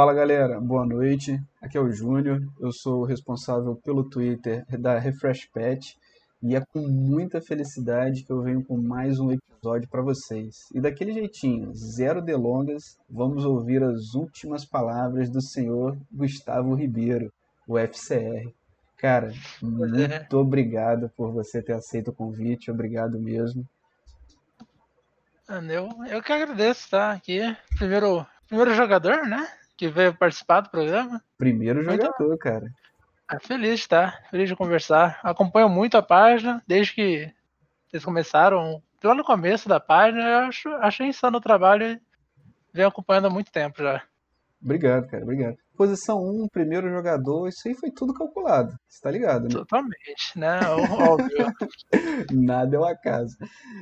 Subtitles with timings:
[0.00, 1.38] Fala galera, boa noite.
[1.60, 5.94] Aqui é o Júnior, eu sou o responsável pelo Twitter da Refresh Pet
[6.42, 10.70] e é com muita felicidade que eu venho com mais um episódio para vocês.
[10.74, 17.30] E daquele jeitinho, zero delongas, vamos ouvir as últimas palavras do senhor Gustavo Ribeiro,
[17.68, 18.50] o FCR.
[18.96, 19.30] Cara,
[19.60, 23.68] muito obrigado por você ter aceito o convite, obrigado mesmo.
[25.46, 27.54] Eu, eu que agradeço estar aqui.
[27.76, 29.46] Primeiro, primeiro jogador, né?
[29.80, 31.22] Que veio participar do programa.
[31.38, 32.38] Primeiro jogador, muito...
[32.38, 32.66] cara.
[33.32, 34.12] É feliz, tá?
[34.30, 35.18] Feliz de conversar.
[35.22, 37.32] Acompanho muito a página, desde que
[37.88, 38.82] vocês começaram.
[39.02, 42.00] Lá no começo da página, eu acho, achei insano o trabalho e
[42.74, 44.02] venho acompanhando há muito tempo já.
[44.62, 45.56] Obrigado, cara, obrigado.
[45.74, 49.48] Posição 1, primeiro jogador, isso aí foi tudo calculado, você tá ligado, né?
[49.48, 50.60] Totalmente, né?
[51.08, 51.46] Óbvio.
[52.30, 53.34] Nada é um acaso.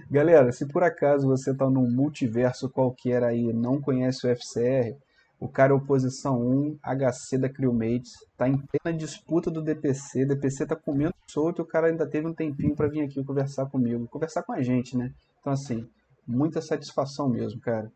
[0.08, 4.96] Galera, se por acaso você tá num multiverso qualquer aí não conhece o FCR,
[5.40, 10.66] o cara é oposição 1, HC da Crewmates, tá em plena disputa do DPC, DPC
[10.66, 14.08] tá comendo solto e o cara ainda teve um tempinho para vir aqui conversar comigo,
[14.08, 15.12] conversar com a gente, né?
[15.40, 15.86] Então assim,
[16.26, 17.90] muita satisfação mesmo, cara.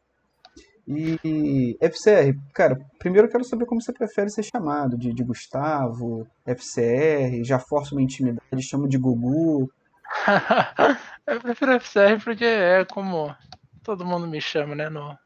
[0.86, 6.26] E FCR, cara, primeiro eu quero saber como você prefere ser chamado, de, de Gustavo,
[6.44, 9.70] FCR, já força uma intimidade, chama de Gugu.
[11.26, 13.34] eu prefiro FCR porque é como
[13.82, 15.16] todo mundo me chama, né, no,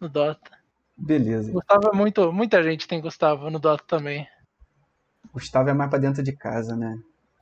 [0.00, 0.55] no Dota.
[0.96, 1.52] Beleza.
[1.52, 4.26] Gustavo é muito, muita gente tem Gustavo no Dota também.
[5.32, 6.98] Gustavo é mais pra dentro de casa, né?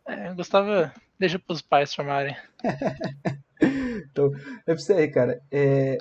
[0.07, 2.37] É, Gustavo deixa pros pais chamarem.
[4.11, 4.33] então,
[4.67, 5.97] FCR, cara, é,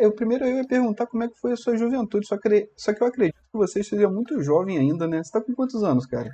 [0.00, 2.92] eu, primeiro eu ia perguntar como é que foi a sua juventude, só que, só
[2.92, 5.22] que eu acredito que você seja muito jovem ainda, né?
[5.22, 6.30] Você tá com quantos anos, cara?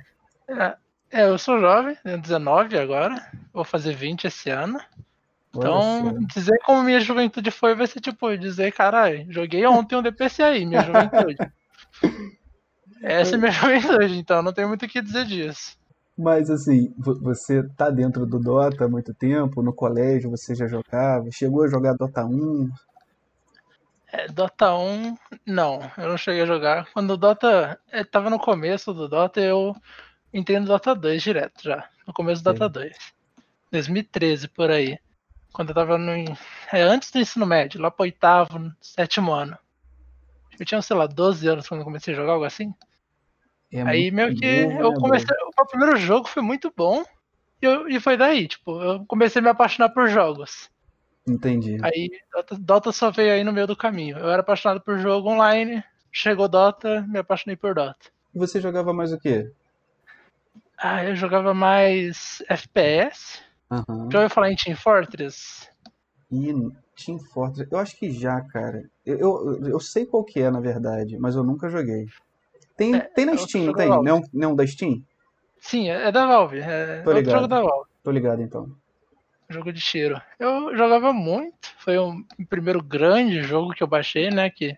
[0.47, 0.77] É,
[1.11, 4.79] é eu sou jovem, tenho 19 agora, vou fazer 20 esse ano.
[5.55, 10.41] Então, dizer como minha juventude foi vai ser tipo, dizer, caralho, joguei ontem um DPC
[10.41, 11.37] aí, minha juventude.
[13.01, 15.77] Essa é minha juventude, então não tem muito o que dizer disso.
[16.17, 21.29] Mas assim, você tá dentro do Dota há muito tempo, no colégio você já jogava,
[21.31, 22.69] chegou a jogar Dota 1?
[24.11, 26.87] É, Dota 1, não, eu não cheguei a jogar.
[26.93, 29.75] Quando o Dota é, tava no começo do Dota, eu
[30.33, 32.53] entrei no Dota 2 direto já, no começo do.
[32.53, 32.95] Dota 2.
[33.71, 34.99] 2013 por aí.
[35.53, 36.11] Quando eu tava no.
[36.71, 39.55] É, antes do ensino médio, lá pro oitavo, sétimo ano.
[40.59, 42.73] Eu tinha, sei lá, 12 anos quando eu comecei a jogar algo assim.
[43.71, 45.35] É aí meio que bom, eu né, comecei.
[45.57, 47.03] O primeiro jogo foi muito bom.
[47.61, 50.69] E, eu, e foi daí, tipo, eu comecei a me apaixonar por jogos.
[51.27, 51.77] Entendi.
[51.81, 54.17] Aí Dota, Dota só veio aí no meio do caminho.
[54.17, 58.11] Eu era apaixonado por jogo online, chegou Dota, me apaixonei por Dota.
[58.33, 59.51] E você jogava mais o quê?
[60.77, 63.41] Ah, eu jogava mais FPS.
[63.73, 64.11] Uhum.
[64.11, 65.67] Já ouviu falar em Team Fortress?
[66.31, 66.53] E
[66.95, 68.89] Team Fortress, eu acho que já, cara.
[69.05, 72.07] Eu, eu, eu sei qual que é, na verdade, mas eu nunca joguei.
[72.77, 73.89] Tem, é, tem na Steam, não tem?
[73.89, 75.03] Não, não da Steam?
[75.59, 76.59] Sim, é, é da Valve.
[76.59, 77.35] É Tô ligado.
[77.35, 77.89] jogo da Valve.
[78.03, 78.75] Tô ligado, então.
[79.49, 80.21] Jogo de tiro.
[80.39, 81.69] Eu jogava muito.
[81.77, 84.49] Foi o primeiro grande jogo que eu baixei, né?
[84.49, 84.77] Que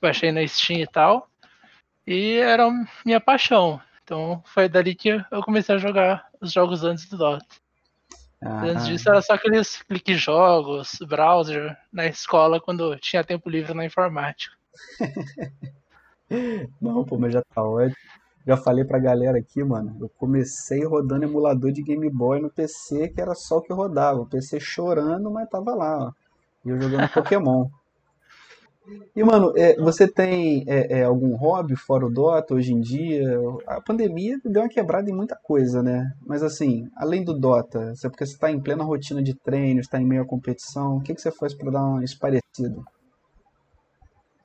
[0.00, 1.28] baixei na Steam e tal.
[2.06, 2.68] E era
[3.04, 3.80] minha paixão.
[4.04, 7.44] Então foi dali que eu comecei a jogar os jogos antes do Dota.
[8.40, 13.74] Ah, Antes disso era só aqueles clique jogos, browser na escola quando tinha tempo livre
[13.74, 14.54] na informática.
[16.80, 17.96] Não, pô, mas já tá ótimo.
[18.46, 19.96] Já falei pra galera aqui, mano.
[20.00, 24.20] Eu comecei rodando emulador de Game Boy no PC, que era só o que rodava.
[24.20, 26.12] O PC chorando, mas tava lá, ó.
[26.64, 27.68] E eu jogando Pokémon.
[29.14, 33.24] E, mano, é, você tem é, é, algum hobby fora o Dota hoje em dia?
[33.66, 36.12] A pandemia deu uma quebrada em muita coisa, né?
[36.26, 40.00] Mas, assim, além do Dota, é porque você está em plena rotina de treino, está
[40.00, 42.76] em meio à competição, o que, que você faz para dar uma esparecida?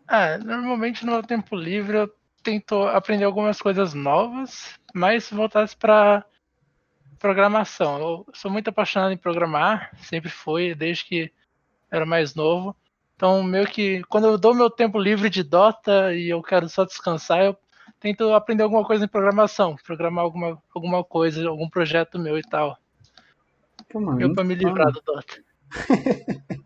[0.08, 2.10] Ah, normalmente no meu tempo livre eu
[2.44, 6.26] tento aprender algumas coisas novas, mais voltadas para
[7.20, 8.00] programação.
[8.00, 11.32] Eu sou muito apaixonado em programar, sempre fui, desde que
[11.90, 12.76] era mais novo.
[13.22, 16.84] Então, meio que quando eu dou meu tempo livre de Dota e eu quero só
[16.84, 17.56] descansar, eu
[18.00, 22.76] tento aprender alguma coisa em programação, programar alguma, alguma coisa, algum projeto meu e tal.
[24.20, 25.36] eu para me livrar do Dota.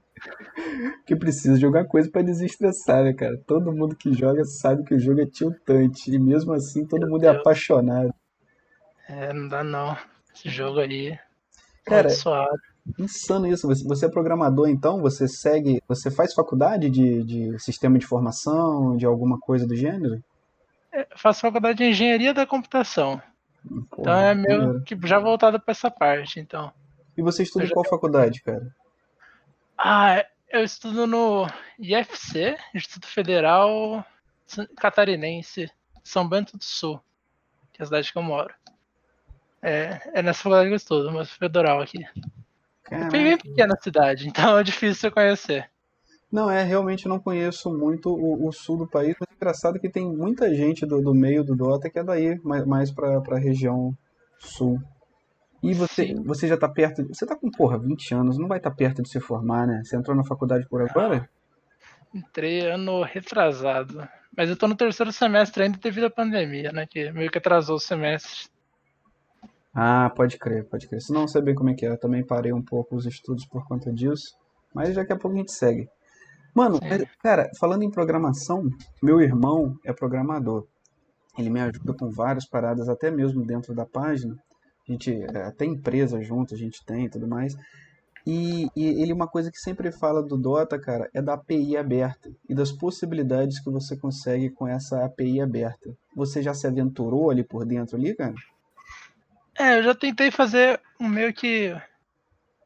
[1.06, 3.38] que precisa jogar coisa para desestressar, né, cara?
[3.46, 7.10] Todo mundo que joga sabe que o jogo é tiltante e mesmo assim todo meu
[7.10, 7.36] mundo é Deus.
[7.36, 8.16] é apaixonado.
[9.10, 9.98] É, não dá não.
[10.34, 11.20] Esse jogo aí.
[11.84, 12.75] Cara, suave.
[13.00, 13.68] Insano isso.
[13.68, 15.02] Você, você é programador, então?
[15.02, 15.82] Você segue.
[15.88, 20.24] Você faz faculdade de, de sistema de informação, de alguma coisa do gênero?
[20.92, 23.22] É, faço faculdade de engenharia da computação.
[23.90, 26.72] Porra, então é meio que já voltado para essa parte, então.
[27.18, 28.68] E você estuda em qual faculdade, cara?
[29.78, 31.48] Ah, eu estudo no
[31.80, 34.06] IFC, Instituto Federal
[34.78, 35.70] catarinense,
[36.04, 37.02] São Bento do Sul,
[37.74, 38.54] que é a cidade que eu moro.
[39.62, 42.06] É, é nessa faculdade que eu estudo, mas federal aqui.
[42.86, 43.18] Caraca.
[43.18, 45.70] É bem pequena a cidade, então é difícil você conhecer.
[46.32, 49.90] Não, é, realmente não conheço muito o, o, sul do país, mas é engraçado que
[49.90, 53.40] tem muita gente do, do meio do Dota que é daí, mais, mais pra, pra
[53.40, 53.96] região
[54.38, 54.80] sul.
[55.64, 57.08] E você, você já tá perto.
[57.08, 59.82] Você tá com, porra, 20 anos, não vai estar tá perto de se formar, né?
[59.84, 61.28] Você entrou na faculdade por agora?
[62.14, 64.08] Entrei ano retrasado.
[64.38, 66.86] Mas eu tô no terceiro semestre ainda devido à pandemia, né?
[66.86, 68.48] Que meio que atrasou o semestre.
[69.76, 71.02] Ah, pode crer, pode crer.
[71.02, 73.46] Se não sei bem como é que é, eu também parei um pouco os estudos
[73.46, 74.34] por conta disso.
[74.74, 75.90] Mas daqui a pouco a gente segue.
[76.56, 78.64] Mano, é, cara, falando em programação,
[79.04, 80.66] meu irmão é programador.
[81.38, 84.34] Ele me ajuda com várias paradas, até mesmo dentro da página.
[84.88, 85.14] A gente,
[85.46, 87.58] até empresa junto, a gente tem e tudo mais.
[88.26, 92.32] E, e, ele, uma coisa que sempre fala do Dota, cara, é da API aberta
[92.50, 95.94] e das possibilidades que você consegue com essa API aberta.
[96.16, 98.34] Você já se aventurou ali por dentro ali, cara?
[99.58, 101.76] É, eu já tentei fazer um meio que.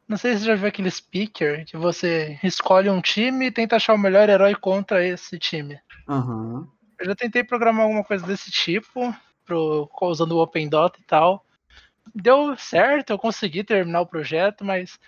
[0.07, 3.75] Não sei se você já viu aquele speaker, que você escolhe um time e tenta
[3.75, 5.80] achar o melhor herói contra esse time.
[6.07, 6.68] Uhum.
[7.00, 9.15] Eu já tentei programar alguma coisa desse tipo,
[9.45, 11.45] pro, usando o Open Dota e tal.
[12.13, 15.00] Deu certo, eu consegui terminar o projeto, mas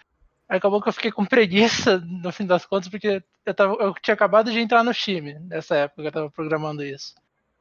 [0.48, 4.14] acabou que eu fiquei com preguiça no fim das contas, porque eu, tava, eu tinha
[4.14, 7.16] acabado de entrar no time nessa época que eu tava programando isso.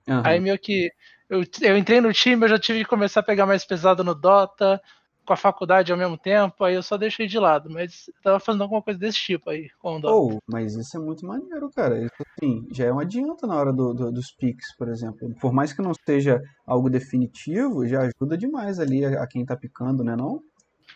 [0.06, 0.22] Uhum.
[0.24, 0.92] Aí meio que
[1.30, 4.14] eu, eu entrei no time, eu já tive que começar a pegar mais pesado no
[4.14, 4.82] Dota,
[5.24, 8.40] com a faculdade ao mesmo tempo, aí eu só deixei de lado, mas eu tava
[8.40, 10.34] fazendo alguma coisa desse tipo aí com o Dota.
[10.34, 12.04] Oh, mas isso é muito maneiro, cara.
[12.04, 15.32] Isso assim, já é um adianto na hora do, do, dos picks, por exemplo.
[15.40, 19.56] Por mais que não seja algo definitivo, já ajuda demais ali a, a quem tá
[19.56, 20.42] picando, né não?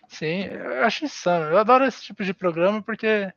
[0.08, 1.46] Sim, eu acho insano.
[1.46, 3.32] Eu adoro esse tipo de programa porque,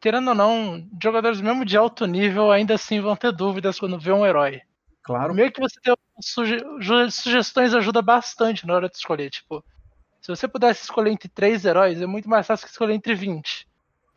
[0.00, 4.12] querendo ou não, jogadores mesmo de alto nível ainda assim vão ter dúvidas quando vê
[4.12, 4.62] um herói.
[5.08, 5.34] Claro.
[5.34, 6.58] Meio que você ter suge
[7.10, 9.30] sugestões ajuda bastante na hora de escolher.
[9.30, 9.64] Tipo,
[10.20, 13.66] se você pudesse escolher entre três heróis, é muito mais fácil que escolher entre 20.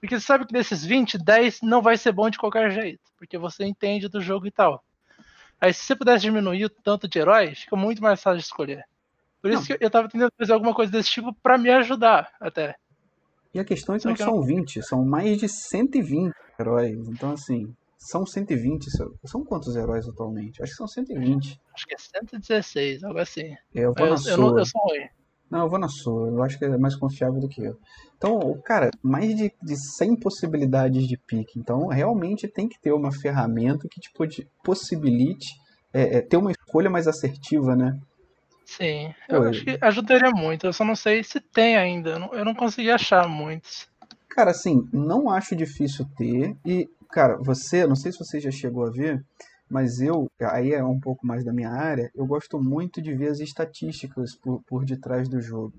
[0.02, 3.00] Porque você sabe que desses 20, 10 não vai ser bom de qualquer jeito.
[3.18, 4.84] Porque você entende do jogo e tal.
[5.62, 8.84] Aí se você pudesse diminuir o tanto de heróis, fica muito mais fácil de escolher.
[9.42, 9.78] Por isso não.
[9.78, 12.76] que eu tava tentando fazer alguma coisa desse tipo para me ajudar até.
[13.54, 14.44] E a questão é que Só não que são não...
[14.44, 17.08] 20, são mais de 120 heróis.
[17.08, 18.88] Então, assim, são 120.
[19.26, 20.62] São quantos heróis atualmente?
[20.62, 21.60] Acho que são 120.
[21.74, 23.54] Acho que é 116, algo assim.
[23.76, 25.08] É, eu vou eu, na eu, Não, eu sou ruim.
[25.50, 26.30] Não, eu vou na sua.
[26.30, 27.78] Eu acho que é mais confiável do que eu.
[28.18, 31.60] Então, cara, mais de, de 100 possibilidades de pique.
[31.60, 34.10] Então, realmente tem que ter uma ferramenta que te
[34.64, 35.50] possibilite
[35.94, 38.00] é, é, ter uma escolha mais assertiva, né?
[38.66, 39.50] Sim, eu Oi.
[39.50, 40.66] acho que ajudaria muito.
[40.66, 42.12] Eu só não sei se tem ainda.
[42.12, 43.90] Eu não, eu não consegui achar muitos.
[44.30, 46.56] Cara, assim, não acho difícil ter.
[46.66, 49.22] E Cara, você, não sei se você já chegou a ver,
[49.70, 53.28] mas eu, aí é um pouco mais da minha área, eu gosto muito de ver
[53.28, 55.74] as estatísticas por, por detrás do jogo.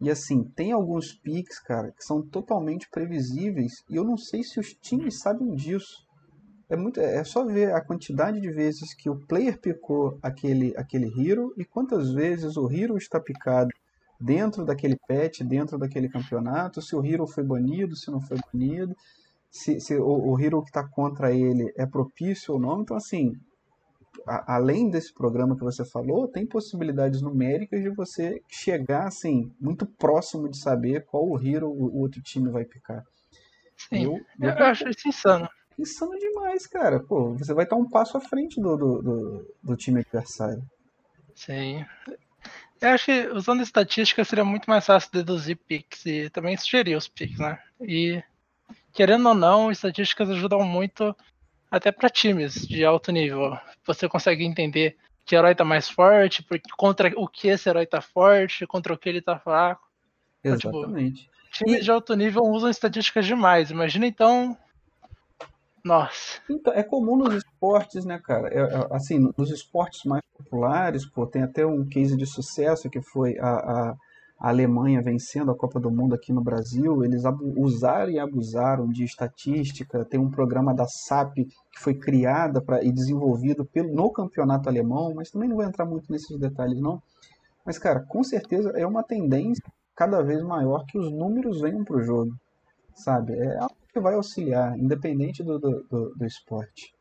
[0.00, 4.60] E assim, tem alguns picks, cara, que são totalmente previsíveis e eu não sei se
[4.60, 6.06] os times sabem disso.
[6.68, 11.12] É, muito, é só ver a quantidade de vezes que o player picou aquele, aquele
[11.20, 13.70] hero e quantas vezes o hero está picado
[14.20, 18.94] dentro daquele patch, dentro daquele campeonato, se o hero foi banido, se não foi banido
[19.54, 22.82] se, se o, o hero que está contra ele é propício ou não.
[22.82, 23.32] Então, assim,
[24.26, 29.86] a, além desse programa que você falou, tem possibilidades numéricas de você chegar, assim, muito
[29.86, 33.04] próximo de saber qual o hero o, o outro time vai picar.
[33.76, 35.48] Sim, eu, eu, eu acho isso insano.
[35.78, 36.98] Insano demais, cara.
[36.98, 40.62] Pô, você vai estar um passo à frente do, do, do, do time adversário.
[41.32, 41.84] Sim.
[42.80, 47.06] Eu acho que usando estatística seria muito mais fácil deduzir picks e também sugerir os
[47.06, 47.58] picks, né?
[47.80, 48.22] E
[48.94, 51.14] querendo ou não, estatísticas ajudam muito
[51.70, 53.58] até para times de alto nível.
[53.84, 54.96] Você consegue entender
[55.26, 58.98] que herói tá mais forte, porque contra o que esse herói tá forte, contra o
[58.98, 59.82] que ele tá fraco.
[60.42, 61.28] Exatamente.
[61.28, 61.84] Então, tipo, times e...
[61.84, 63.70] de alto nível usam estatísticas demais.
[63.70, 64.56] Imagina então.
[65.82, 66.40] Nossa.
[66.48, 68.48] Então, é comum nos esportes, né, cara?
[68.48, 73.02] É, é, assim, nos esportes mais populares, pô, tem até um case de sucesso que
[73.02, 73.96] foi a, a
[74.44, 77.22] a Alemanha vencendo a Copa do Mundo aqui no Brasil, eles
[77.56, 80.04] usaram e abusaram de estatística.
[80.04, 85.14] Tem um programa da SAP que foi criada pra, e desenvolvido pelo, no campeonato alemão,
[85.14, 87.02] mas também não vou entrar muito nesses detalhes, não.
[87.64, 89.64] Mas, cara, com certeza é uma tendência
[89.96, 92.36] cada vez maior que os números venham para o jogo,
[92.94, 93.32] sabe?
[93.32, 96.92] É algo que vai auxiliar, independente do, do, do, do esporte.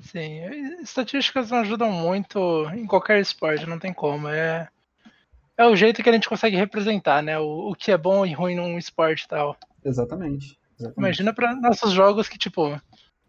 [0.00, 0.44] Sim,
[0.80, 2.38] estatísticas ajudam muito
[2.72, 4.28] em qualquer esporte, não tem como.
[4.28, 4.68] É
[5.62, 7.38] é o jeito que a gente consegue representar, né?
[7.38, 9.56] O, o que é bom e ruim num esporte e tal.
[9.84, 10.58] Exatamente.
[10.78, 10.98] exatamente.
[10.98, 12.80] Imagina para nossos jogos que, tipo,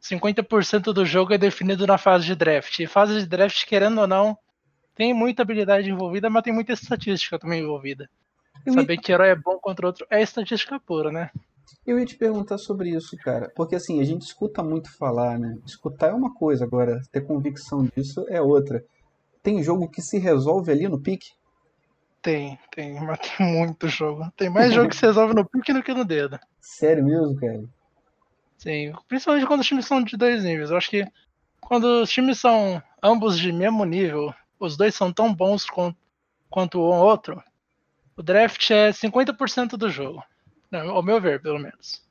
[0.01, 2.79] 50% do jogo é definido na fase de draft.
[2.79, 4.37] E fase de draft, querendo ou não,
[4.95, 8.09] tem muita habilidade envolvida, mas tem muita estatística também envolvida.
[8.65, 9.01] Eu Saber ia...
[9.01, 11.29] que herói é bom contra outro é estatística pura, né?
[11.85, 13.51] Eu ia te perguntar sobre isso, cara.
[13.55, 15.57] Porque assim, a gente escuta muito falar, né?
[15.65, 18.83] Escutar é uma coisa, agora ter convicção disso é outra.
[19.41, 21.31] Tem jogo que se resolve ali no pique?
[22.23, 24.31] Tem, tem, mas tem muito jogo.
[24.35, 26.39] Tem mais jogo que se resolve no pique do que no dedo.
[26.59, 27.63] Sério mesmo, cara?
[28.57, 30.71] Sim, principalmente quando os times são de dois níveis.
[30.71, 31.05] Eu acho que
[31.59, 35.97] quando os times são ambos de mesmo nível, os dois são tão bons quanto,
[36.49, 37.43] quanto o outro,
[38.15, 40.23] o draft é 50% do jogo.
[40.71, 42.01] Não, ao meu ver, pelo menos.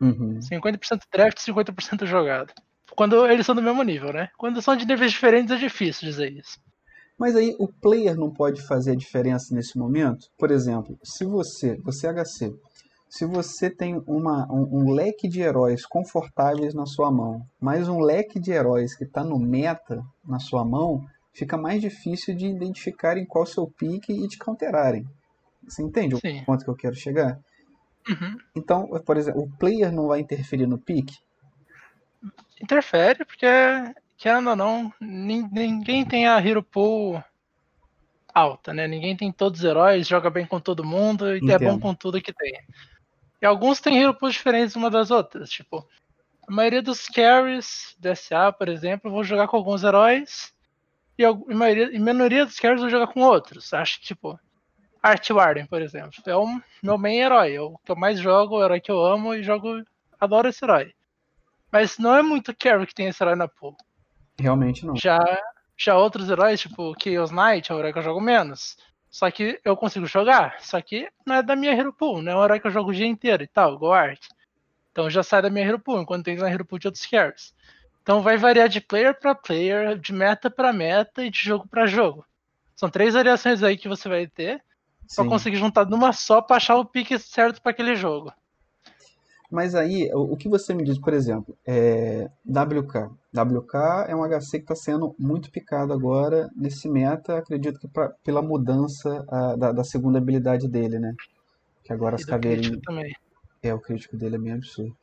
[0.00, 0.40] Uhum.
[0.40, 2.52] 50% draft, 50% jogado.
[2.96, 4.30] Quando eles são do mesmo nível, né?
[4.36, 6.58] Quando são de níveis diferentes é difícil dizer isso.
[7.20, 10.28] Mas aí o player não pode fazer a diferença nesse momento?
[10.38, 12.50] Por exemplo, se você, você é HC,
[13.10, 18.00] se você tem uma, um, um, leque de heróis confortáveis na sua mão, mas um
[18.00, 23.26] leque de heróis que está no meta na sua mão, fica mais difícil de identificarem
[23.26, 25.04] qual o seu pique e te counterarem.
[25.68, 26.40] Você entende Sim.
[26.40, 27.38] o ponto que eu quero chegar?
[28.08, 28.38] Uhum.
[28.56, 31.18] Então, por exemplo, o player não vai interferir no pique?
[32.62, 33.46] Interfere, porque,
[34.20, 37.24] querendo ou não, ninguém tem a hero pool
[38.32, 38.86] alta, né?
[38.86, 41.50] Ninguém tem todos os heróis, joga bem com todo mundo e Entendo.
[41.50, 42.52] é bom com tudo que tem.
[43.40, 45.48] E alguns têm hero pools diferentes uma das outras.
[45.48, 45.88] Tipo,
[46.46, 50.52] a maioria dos carries DSA, por exemplo, vão jogar com alguns heróis.
[51.16, 53.72] E a maioria, a maioria dos carries vão jogar com outros.
[53.72, 54.38] Acho que, tipo,
[55.02, 56.22] Art Warden, por exemplo.
[56.26, 57.54] É o meu main herói.
[57.54, 59.82] É o que eu mais jogo, o herói que eu amo e jogo.
[60.20, 60.92] Adoro esse herói.
[61.72, 63.74] Mas não é muito carry que tem esse herói na pool.
[64.40, 64.96] Realmente não.
[64.96, 65.18] Já,
[65.76, 68.76] já outros heróis, tipo Chaos Knight, é o herói que eu jogo menos.
[69.10, 70.56] Só que eu consigo jogar.
[70.60, 72.90] Só que não é da minha Hero Pool, não é um herói que eu jogo
[72.90, 74.20] o dia inteiro e tal, igual Art.
[74.92, 77.54] Então já sai da minha Hero Pool, enquanto tem na Hero Pool de outros carries.
[78.02, 81.86] Então vai variar de player para player, de meta para meta e de jogo para
[81.86, 82.24] jogo.
[82.76, 84.62] São três variações aí que você vai ter
[85.14, 88.32] para conseguir juntar numa só para achar o pique certo para aquele jogo.
[89.50, 93.10] Mas aí, o que você me diz, por exemplo, é WK.
[93.34, 93.74] WK
[94.06, 98.40] é um HC que está sendo muito picado agora nesse meta, acredito que pra, pela
[98.40, 101.14] mudança a, da, da, segunda habilidade dele, né?
[101.82, 102.80] Que agora as caveirinhas.
[103.60, 104.96] É, o crítico dele é bem absurdo.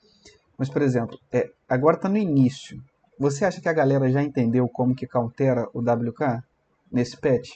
[0.58, 2.82] Mas, por exemplo, é, agora está no início.
[3.20, 6.42] Você acha que a galera já entendeu como que countera o WK
[6.90, 7.50] nesse patch?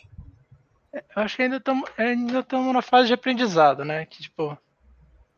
[0.93, 4.05] É, eu acho que ainda estamos ainda na fase de aprendizado, né?
[4.05, 4.57] Que tipo,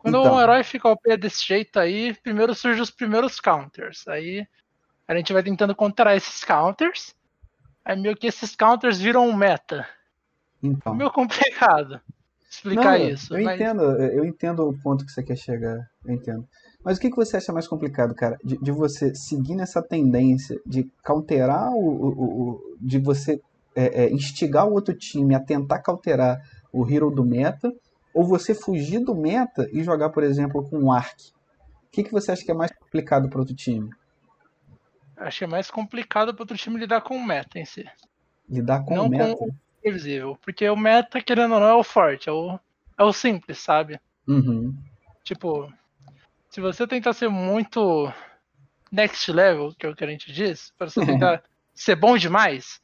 [0.04, 0.36] quando então.
[0.36, 4.08] um herói fica ao pé desse jeito aí, primeiro surgem os primeiros counters.
[4.08, 4.46] Aí
[5.08, 7.16] a gente vai tentando counterar esses counters.
[7.84, 9.88] Aí meio que esses counters viram um meta.
[10.62, 10.94] Então.
[10.94, 12.00] É meio complicado
[12.54, 13.36] explicar Não, isso.
[13.36, 13.60] Eu mas...
[13.60, 15.90] entendo, eu entendo o ponto que você quer chegar.
[16.06, 16.48] Eu entendo.
[16.84, 18.38] Mas o que, que você acha mais complicado, cara?
[18.44, 21.80] De, de você seguir nessa tendência de counterar o.
[21.80, 23.42] o, o de você
[23.76, 26.40] é, é, instigar o outro time a tentar cauterar
[26.72, 27.74] o hero do meta
[28.14, 31.32] ou você fugir do meta e jogar, por exemplo, com o Ark?
[31.86, 33.90] O que, que você acha que é mais complicado para outro time?
[35.18, 37.86] Acho que é mais complicado para outro time lidar com o meta em si.
[38.50, 39.36] Lidar com não o meta?
[39.36, 40.38] Com o previsível.
[40.42, 42.60] Porque o meta, querendo ou não, é o forte, é o,
[42.98, 44.00] é o simples, sabe?
[44.28, 44.76] Uhum.
[45.24, 45.72] Tipo,
[46.50, 48.12] se você tentar ser muito
[48.92, 51.44] next level, que é o que a gente diz, para você tentar
[51.74, 52.82] ser bom demais,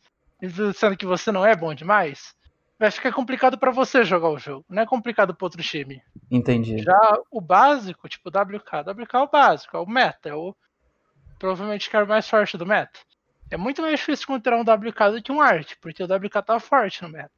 [0.76, 2.36] sendo que você não é bom demais,
[2.80, 4.66] vai ficar complicado para você jogar o jogo.
[4.70, 6.02] Não é complicado para outro time.
[6.32, 6.78] Entendi.
[6.78, 10.56] Já o básico, tipo WK, WK é o básico, é o meta, é o
[11.38, 13.00] provavelmente o cara mais forte do meta.
[13.52, 16.60] É muito mais difícil encontrar um WK do que um Art, porque o WK tá
[16.60, 17.32] forte no meta.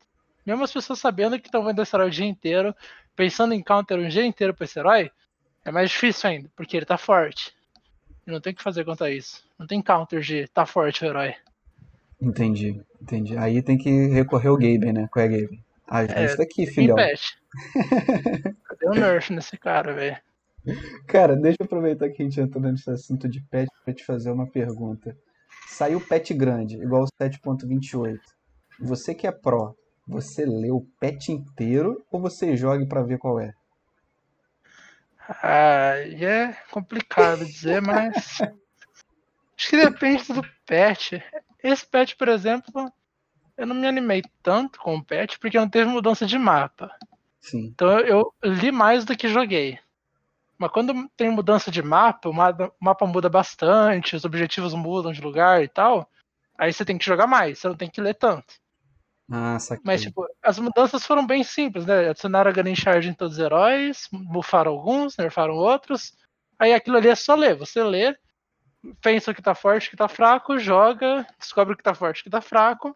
[0.45, 2.75] Mesmo as pessoas sabendo que estão vendo esse herói o dia inteiro,
[3.15, 5.12] pensando em counter o dia inteiro pra esse herói,
[5.63, 7.55] é mais difícil ainda, porque ele tá forte.
[8.25, 9.43] E não tem o que fazer contra isso.
[9.57, 11.36] Não tem counter de tá forte o herói.
[12.22, 13.36] Entendi, entendi.
[13.38, 15.08] Aí tem que recorrer ao Gaben, né?
[15.12, 15.63] Qual é Gaben?
[15.88, 16.96] Ah, é, isso daqui, filhão.
[18.63, 20.18] Cadê o nerf nesse cara, velho?
[21.08, 24.32] Cara, deixa eu aproveitar que a gente entrou nesse assunto de pet pra te fazer
[24.32, 25.18] uma pergunta.
[25.68, 28.20] Saiu pet grande, igual o 7.28.
[28.80, 29.75] Você que é pro,
[30.08, 33.51] você lê o pet inteiro ou você joga para ver qual é?
[35.42, 38.16] Ah, é complicado dizer, mas
[39.58, 41.24] acho que depende do pet.
[41.63, 42.91] Esse patch, por exemplo,
[43.58, 46.91] eu não me animei tanto com o patch porque não teve mudança de mapa.
[47.39, 47.72] Sim.
[47.74, 49.80] Então eu, li mais do que joguei.
[50.58, 55.63] Mas quando tem mudança de mapa, o mapa muda bastante, os objetivos mudam de lugar
[55.63, 56.08] e tal,
[56.58, 58.53] aí você tem que jogar mais, você não tem que ler tanto.
[59.32, 59.84] Ah, saquei.
[59.86, 62.10] Mas, tipo, as mudanças foram bem simples, né?
[62.10, 66.13] Adicionaram a Gunning Charge em todos os heróis, bufaram alguns, nerfaram outros.
[66.60, 67.56] Aí aquilo ali é só ler.
[67.56, 68.15] Você lê,
[69.01, 72.95] pensa que tá forte, que tá fraco, joga, descobre que tá forte, que tá fraco,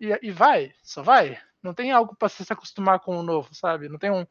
[0.00, 1.38] e, e vai, só vai.
[1.62, 3.88] Não tem algo para se acostumar com o novo, sabe?
[3.88, 4.26] Não tem um,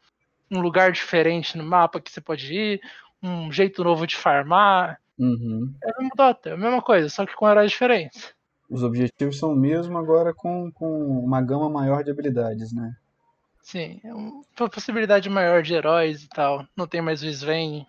[0.51, 2.81] um lugar diferente no mapa que você pode ir,
[3.21, 4.99] um jeito novo de farmar.
[5.17, 5.73] Uhum.
[5.83, 8.33] É o mesmo Dota, é a mesma coisa, só que com heróis diferentes.
[8.69, 12.95] Os objetivos são o mesmo, agora com, com uma gama maior de habilidades, né?
[13.61, 16.67] Sim, é uma possibilidade maior de heróis e tal.
[16.75, 17.85] Não tem mais o Sven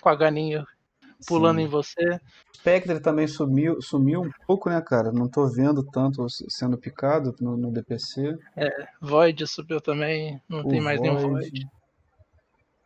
[0.00, 0.66] com a ganinha
[1.26, 1.64] pulando Sim.
[1.64, 2.20] em você.
[2.56, 5.12] Spectre também sumiu, sumiu um pouco, né, cara?
[5.12, 8.36] Não tô vendo tanto sendo picado no, no DPC.
[8.56, 11.14] É, Void subiu também, não o tem mais Void.
[11.14, 11.66] nenhum Void.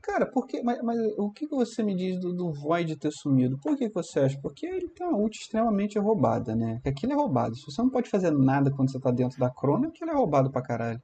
[0.03, 3.59] Cara, por que, mas, mas, o que você me diz do, do Void ter sumido?
[3.59, 4.39] Por que você acha?
[4.41, 6.81] Porque ele tem uma ult extremamente roubada, né?
[6.83, 7.55] Que aquilo é roubado.
[7.55, 10.51] Se você não pode fazer nada quando você tá dentro da crona, aquilo é roubado
[10.51, 11.03] pra caralho.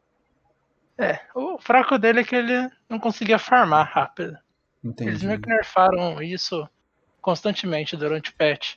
[0.97, 4.39] É, o fraco dele é que ele não conseguia farmar rápido.
[4.83, 5.11] Entendi.
[5.11, 6.69] Eles meio que nerfaram isso
[7.25, 8.75] constantemente durante o patch.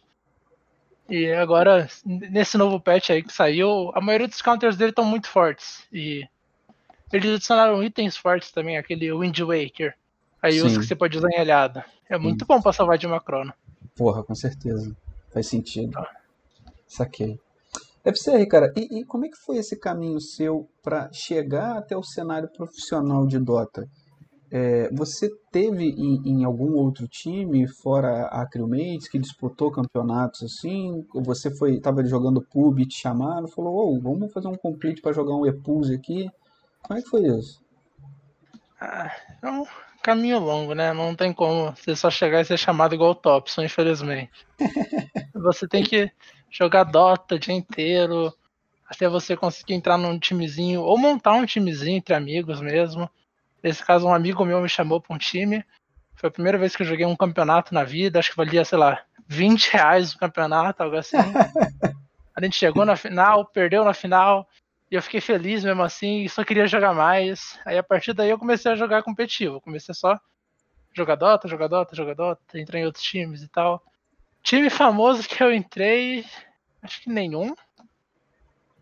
[1.09, 5.27] E agora, nesse novo patch aí que saiu, a maioria dos counters dele estão muito
[5.27, 5.83] fortes.
[5.91, 6.25] E
[7.11, 9.93] eles adicionaram itens fortes também, aquele Wind Waker.
[10.41, 11.83] Aí usa que você pode usar em alhada.
[12.09, 12.47] É muito Sim.
[12.47, 13.53] bom pra salvar de uma crona.
[13.97, 14.95] Porra, com certeza.
[15.33, 15.91] Faz sentido.
[15.91, 16.09] Tá.
[16.87, 17.37] Saquei.
[18.05, 22.03] FCR, cara, e, e, como é que foi esse caminho seu para chegar até o
[22.03, 23.89] cenário profissional de Dota?
[24.49, 31.05] É, você teve em, em, algum outro time, fora a Crewmates, que disputou campeonatos assim?
[31.13, 35.01] Ou você foi, estava jogando pub e te chamaram, falou, oh, vamos fazer um complete
[35.01, 36.29] para jogar um EPUS aqui?
[36.81, 37.61] Como é que foi isso?
[38.79, 39.11] Ah,
[39.41, 39.65] é um
[40.01, 40.93] caminho longo, né?
[40.93, 44.31] Não tem como você só chegar e ser chamado igual o Topson, infelizmente.
[45.35, 46.09] você tem que
[46.49, 48.33] jogar Dota o dia inteiro,
[48.87, 53.09] até você conseguir entrar num timezinho, ou montar um timezinho entre amigos mesmo.
[53.67, 55.61] Nesse caso, um amigo meu me chamou para um time.
[56.15, 58.77] Foi a primeira vez que eu joguei um campeonato na vida, acho que valia, sei
[58.77, 61.17] lá, 20 reais o campeonato, algo assim.
[62.33, 64.47] a gente chegou na final, perdeu na final,
[64.89, 67.59] e eu fiquei feliz mesmo assim, e só queria jogar mais.
[67.65, 69.59] Aí a partir daí eu comecei a jogar competitivo.
[69.59, 70.17] Comecei só
[70.93, 73.83] jogar Dota, jogar Dota, jogar Dota, entrar em outros times e tal.
[74.41, 76.25] Time famoso que eu entrei,
[76.81, 77.53] acho que nenhum.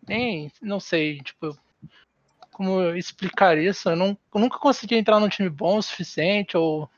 [0.07, 1.57] Nem, não sei, tipo,
[2.55, 3.89] como explicar isso.
[3.89, 6.89] Eu, não, eu nunca consegui entrar num time bom o suficiente, ou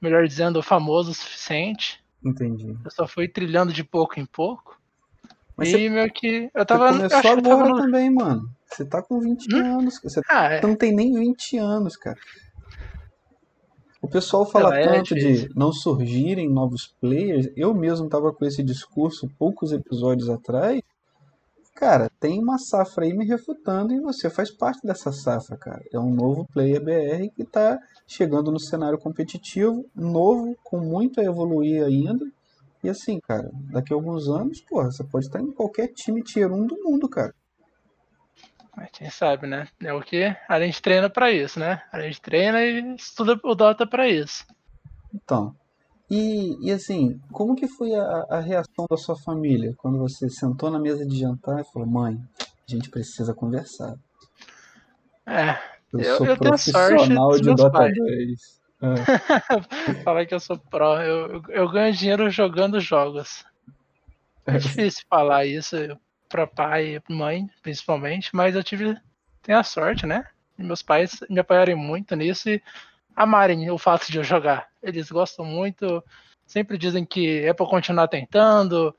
[0.00, 1.98] melhor dizendo, famoso o suficiente.
[2.22, 2.76] Entendi.
[2.84, 4.78] Eu só fui trilhando de pouco em pouco.
[5.56, 6.50] Mas e você, meio que.
[6.54, 6.92] Eu tava.
[6.92, 7.76] Você começou agora no...
[7.78, 8.50] também, mano.
[8.66, 9.78] Você tá com 20 hum?
[9.78, 9.98] anos.
[10.02, 10.60] Você ah, é.
[10.60, 12.18] não tem nem 20 anos, cara.
[14.02, 17.48] O pessoal fala é tanto de não surgirem novos players.
[17.56, 20.80] Eu mesmo tava com esse discurso poucos episódios atrás.
[21.80, 25.82] Cara, tem uma safra aí me refutando e você faz parte dessa safra, cara.
[25.90, 31.24] É um novo player BR que tá chegando no cenário competitivo, novo, com muito a
[31.24, 32.26] evoluir ainda.
[32.84, 36.52] E assim, cara, daqui a alguns anos, porra, você pode estar em qualquer time tier
[36.52, 37.34] 1 do mundo, cara.
[38.76, 39.66] Mas quem sabe, né?
[39.82, 41.82] É o que a gente treina para isso, né?
[41.90, 44.44] A gente treina e estuda o Dota para isso.
[45.14, 45.56] Então,
[46.10, 50.70] e, e assim, como que foi a, a, reação da sua família quando você sentou
[50.70, 53.96] na mesa de jantar e falou, mãe, a gente precisa conversar?
[55.24, 55.56] É,
[55.92, 57.94] eu, eu sou eu profissional de Dota pais.
[57.96, 58.60] 2.
[58.82, 60.02] É.
[60.02, 61.00] Falar que eu sou pró.
[61.00, 63.44] Eu, eu ganho dinheiro jogando jogos.
[64.46, 65.76] É difícil falar isso
[66.28, 68.96] para pai e mãe, principalmente, mas eu tive.
[69.42, 70.24] Tenho a sorte, né?
[70.58, 72.62] Meus pais me apoiarem muito nisso e
[73.20, 74.68] amarem o fato de eu jogar.
[74.82, 76.02] Eles gostam muito,
[76.46, 78.96] sempre dizem que é para continuar tentando,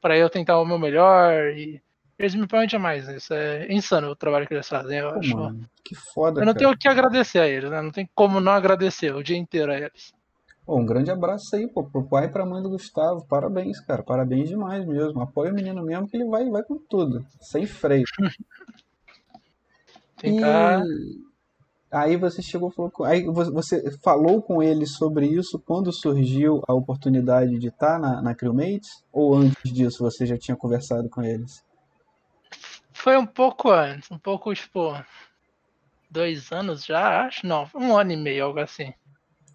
[0.00, 1.80] para eu tentar o meu melhor e
[2.18, 3.08] eles me apoiam demais.
[3.08, 4.98] Isso é insano o trabalho que eles fazem.
[4.98, 5.36] Eu Pô, acho.
[5.36, 6.40] Mano, que foda.
[6.40, 6.58] Eu não cara.
[6.58, 7.80] tenho o que agradecer a eles, né?
[7.80, 10.12] Não tem como não agradecer o dia inteiro a eles.
[10.66, 13.24] Pô, um grande abraço aí, pô, pro pai e pra mãe do Gustavo.
[13.28, 14.02] Parabéns, cara.
[14.02, 15.20] Parabéns demais mesmo.
[15.20, 17.24] Apoia o menino mesmo que ele vai, vai com tudo.
[17.40, 18.04] Sem freio.
[20.18, 20.82] Tentar...
[20.84, 21.29] E...
[21.92, 27.58] Aí você chegou falou aí você falou com ele sobre isso quando surgiu a oportunidade
[27.58, 29.04] de estar na, na Crewmates?
[29.12, 31.64] Ou antes disso você já tinha conversado com eles?
[32.92, 34.94] Foi um pouco antes, um pouco, tipo,
[36.08, 38.92] dois anos já, acho, não, um ano e meio, algo assim.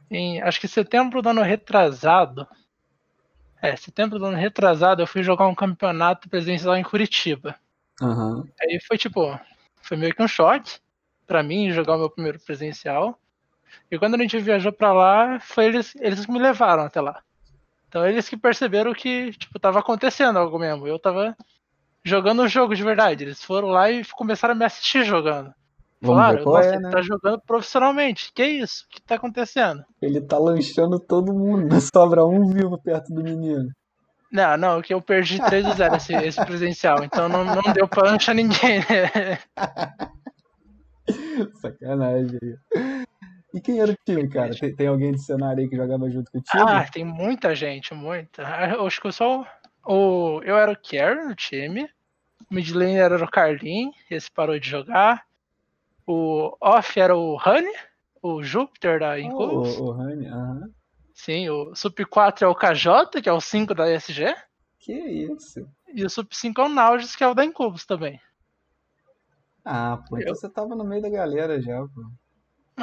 [0.09, 2.47] Em, acho que setembro do ano retrasado,
[3.61, 7.55] é, setembro do ano retrasado, eu fui jogar um campeonato presencial em Curitiba.
[8.01, 8.45] Uhum.
[8.59, 9.39] Aí foi tipo,
[9.81, 10.79] foi meio que um choque
[11.25, 13.19] para mim jogar o meu primeiro presencial.
[13.89, 17.21] E quando a gente viajou para lá, foi eles, eles que me levaram até lá.
[17.87, 20.87] Então eles que perceberam que, tipo, tava acontecendo algo mesmo.
[20.87, 21.35] Eu tava
[22.03, 23.23] jogando o jogo de verdade.
[23.23, 25.53] Eles foram lá e começaram a me assistir jogando.
[26.01, 26.89] Vamos Falaram, ver qual nossa, é, ele né?
[26.89, 28.31] tá jogando profissionalmente.
[28.33, 28.85] Que isso?
[28.85, 29.83] O que tá acontecendo?
[30.01, 31.69] Ele tá lanchando todo mundo.
[31.81, 33.69] Sobra um vivo perto do menino.
[34.31, 37.87] Não, não, que eu perdi 3 a 0 esse, esse presencial, então não, não deu
[37.87, 39.39] pra lanchar ninguém, né?
[41.61, 43.05] Sacanagem aí.
[43.53, 44.53] E quem era o time, cara?
[44.53, 46.63] Tem, tem alguém de cenário aí que jogava junto contigo?
[46.67, 48.43] Ah, tem muita gente, muita.
[48.45, 49.45] Ah, Eu acho que eu só.
[49.85, 51.89] O, eu era o Kerry no time.
[52.51, 55.23] O mid laner era o Carlin, esse parou de jogar.
[56.05, 57.73] O off era o Honey,
[58.21, 59.77] o Júpiter da Oh, Incubus.
[59.77, 60.69] o, o Rani, aham.
[61.13, 64.35] Sim, o Sup 4 é o KJ, que é o 5 da ESG.
[64.79, 65.65] Que isso?
[65.93, 68.19] E o Sup 5 é o Naugis, que é o da Incubus também.
[69.65, 72.05] Ah, pô, então Eu- você tava no meio da galera já, pô.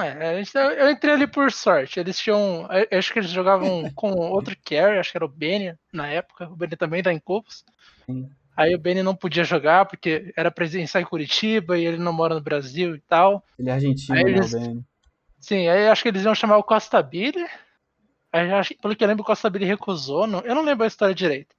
[0.01, 2.01] É, gente- eu entrei ali por sorte.
[2.01, 2.66] Eles tinham.
[2.90, 6.49] eu Acho que eles jogavam com outro carry, acho que era o Benny na época.
[6.49, 7.62] O Benny também da Incubus.
[8.07, 8.29] Sim.
[8.57, 12.35] Aí o Benny não podia jogar porque era presencial em Curitiba e ele não mora
[12.35, 13.45] no Brasil e tal.
[13.59, 14.85] Ele é argentino, Aí né, eles- Benny?
[15.38, 17.47] Sim, aí acho que eles iam chamar o Costa Billy.
[18.33, 20.27] Aí, acho- pelo que eu lembro, o Costa Billy recusou.
[20.27, 21.55] Não, eu não lembro a história direito.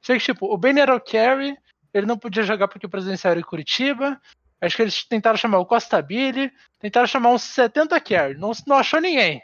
[0.00, 1.56] Sei que, tipo, o Benny era o carry,
[1.92, 4.18] ele não podia jogar porque o presencial era em Curitiba.
[4.64, 6.50] Acho que eles tentaram chamar o Costa Billy,
[6.80, 9.42] tentaram chamar uns 70 carry, não, não achou ninguém.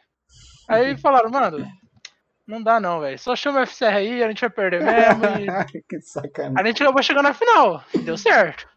[0.68, 1.66] Aí falaram, mano,
[2.46, 3.18] não dá não, velho.
[3.18, 5.24] Só chama o FCR aí, a gente vai perder mesmo.
[5.24, 6.58] E que sacanagem.
[6.58, 7.84] a gente acabou chegando na final.
[8.02, 8.68] Deu certo.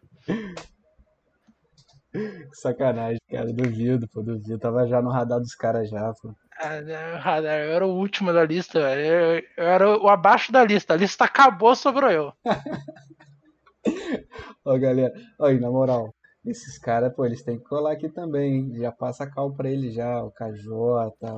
[2.12, 3.52] Que sacanagem, cara.
[3.52, 4.58] Duvido, pô, duvido.
[4.58, 6.32] Tava já no radar dos caras já, pô.
[6.60, 9.04] Ah, né, Radar, Eu era o último da lista, velho.
[9.04, 10.94] Eu, eu era o abaixo da lista.
[10.94, 12.32] A lista acabou, sobrou eu.
[14.64, 15.12] Ó, galera.
[15.40, 18.74] E na moral, esses caras, pô, eles têm que colar aqui também, hein?
[18.76, 20.72] Já passa cal pra eles já, o KJ,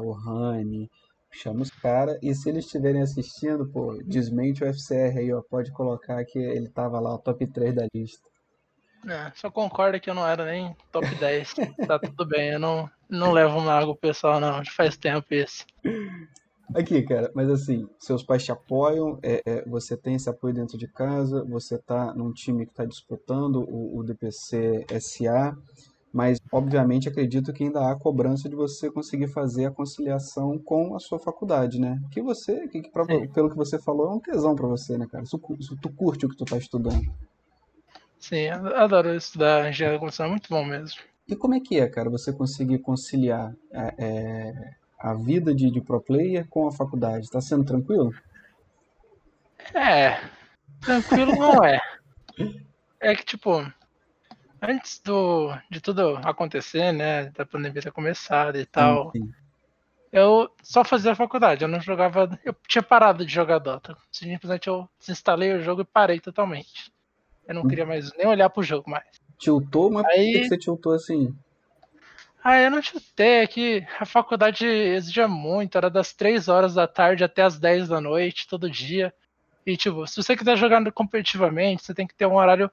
[0.03, 0.90] o Rani.
[1.31, 2.19] Chama os caras.
[2.23, 5.42] E se eles estiverem assistindo, pô, desmente o FCR aí, ó.
[5.42, 8.27] Pode colocar que ele tava lá, o top 3 da lista.
[9.09, 11.55] É, só concorda que eu não era nem top 10.
[11.87, 14.64] Tá tudo bem, eu não, não levo pro pessoal, não.
[14.64, 15.64] Faz tempo isso.
[16.74, 20.76] Aqui, cara, mas assim, seus pais te apoiam, é, é, você tem esse apoio dentro
[20.76, 25.57] de casa, você tá num time que está disputando o, o DPC SA,
[26.12, 30.98] mas obviamente acredito que ainda há cobrança de você conseguir fazer a conciliação com a
[30.98, 32.00] sua faculdade, né?
[32.11, 35.07] Que você, que, que pra- pelo que você falou, é um tesão pra você, né,
[35.11, 35.24] cara?
[35.24, 37.05] Isso, isso tu curte o que tu tá estudando.
[38.18, 41.00] Sim, adoro estudar engenharia computação, é muito bom mesmo.
[41.29, 45.80] E como é que é, cara, você conseguir conciliar é, é, a vida de, de
[45.80, 47.30] pro player com a faculdade?
[47.30, 48.12] Tá sendo tranquilo?
[49.74, 50.20] É,
[50.80, 51.80] tranquilo não é.
[53.00, 53.64] É que, tipo,
[54.62, 59.32] antes do, de tudo acontecer, né, da pandemia ter começado e tal, Sim, sim.
[60.12, 63.96] eu só fazia faculdade, eu não jogava, eu tinha parado de jogar Dota.
[64.11, 66.90] Simplesmente eu desinstalei o jogo e parei totalmente.
[67.46, 69.06] Eu não queria mais nem olhar pro jogo mais.
[69.38, 71.37] Tiltou, mas por Aí- que você tiltou assim?
[72.48, 76.87] Ah, eu não chutei, é que a faculdade exigia muito, era das 3 horas da
[76.87, 79.12] tarde até as 10 da noite, todo dia.
[79.66, 82.70] E, tipo, se você quiser jogar competitivamente, você tem que ter um horário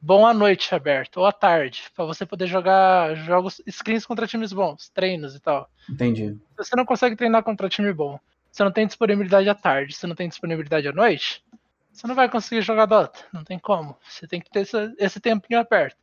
[0.00, 4.50] bom à noite aberto, ou à tarde, pra você poder jogar jogos, screens contra times
[4.50, 5.68] bons, treinos e tal.
[5.90, 6.28] Entendi.
[6.32, 8.18] Se você não consegue treinar contra time bom,
[8.50, 11.44] você não tem disponibilidade à tarde, você não tem disponibilidade à noite,
[11.92, 13.26] você não vai conseguir jogar Dota.
[13.30, 13.94] Não tem como.
[14.08, 15.98] Você tem que ter esse, esse tempinho aperto.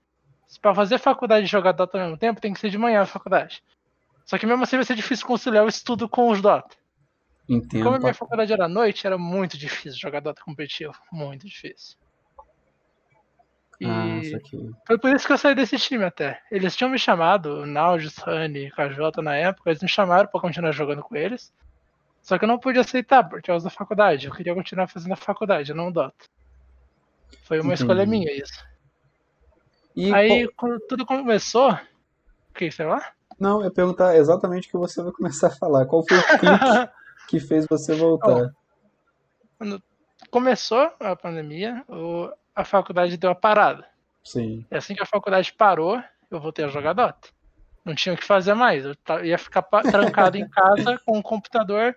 [0.58, 3.06] Pra fazer faculdade e jogar Dota ao mesmo tempo, tem que ser de manhã a
[3.06, 3.64] faculdade.
[4.26, 6.76] Só que mesmo assim vai ser difícil conciliar o estudo com os Dota.
[7.48, 7.84] Entendo.
[7.84, 10.94] Como a minha faculdade era à noite, era muito difícil jogar Dota competitivo.
[11.12, 11.98] Muito difícil.
[13.80, 14.20] E Ah,
[14.86, 16.42] foi por isso que eu saí desse time até.
[16.52, 21.02] Eles tinham me chamado, Naugis, Honey, KJ na época, eles me chamaram pra continuar jogando
[21.02, 21.54] com eles.
[22.22, 24.28] Só que eu não pude aceitar, por causa da faculdade.
[24.28, 26.26] Eu queria continuar fazendo a faculdade, não o Dota.
[27.44, 27.82] Foi uma Entendi.
[27.82, 28.69] escolha minha isso.
[30.00, 31.72] E Aí, qual- quando tudo começou.
[31.72, 33.12] O que, sei lá?
[33.38, 35.86] Não, eu ia perguntar exatamente o que você vai começar a falar.
[35.86, 36.90] Qual foi o clique
[37.28, 38.52] que fez você voltar?
[39.60, 39.84] Quando
[40.32, 41.84] começou a pandemia,
[42.56, 43.86] a faculdade deu uma parada.
[44.24, 44.66] Sim.
[44.72, 47.28] E assim que a faculdade parou, eu voltei a jogar Dota.
[47.84, 48.86] Não tinha o que fazer mais.
[48.86, 51.94] Eu ia ficar trancado em casa com o computador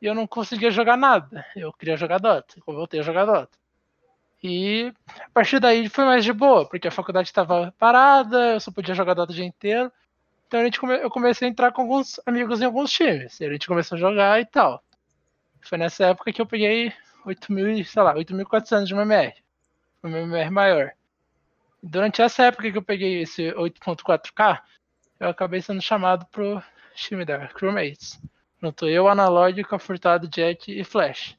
[0.00, 1.44] e eu não conseguia jogar nada.
[1.56, 2.54] Eu queria jogar Dota.
[2.66, 3.58] Eu voltei a jogar Dota.
[4.48, 8.70] E a partir daí foi mais de boa, porque a faculdade estava parada, eu só
[8.70, 9.90] podia jogar Dota o dia inteiro.
[10.46, 13.40] Então a gente come- eu comecei a entrar com alguns amigos em alguns times.
[13.40, 14.82] E a gente começou a jogar e tal.
[15.62, 16.92] Foi nessa época que eu peguei
[17.24, 19.34] 8.000, e, sei lá, 8.400 de MMR.
[20.00, 20.92] Foi meu MMR maior.
[21.82, 24.62] Durante essa época que eu peguei esse 8.4K,
[25.18, 26.62] eu acabei sendo chamado pro
[26.94, 28.20] time da Crewmates.
[28.62, 31.36] Junto eu, Analógico, Furtado, Jet e Flash.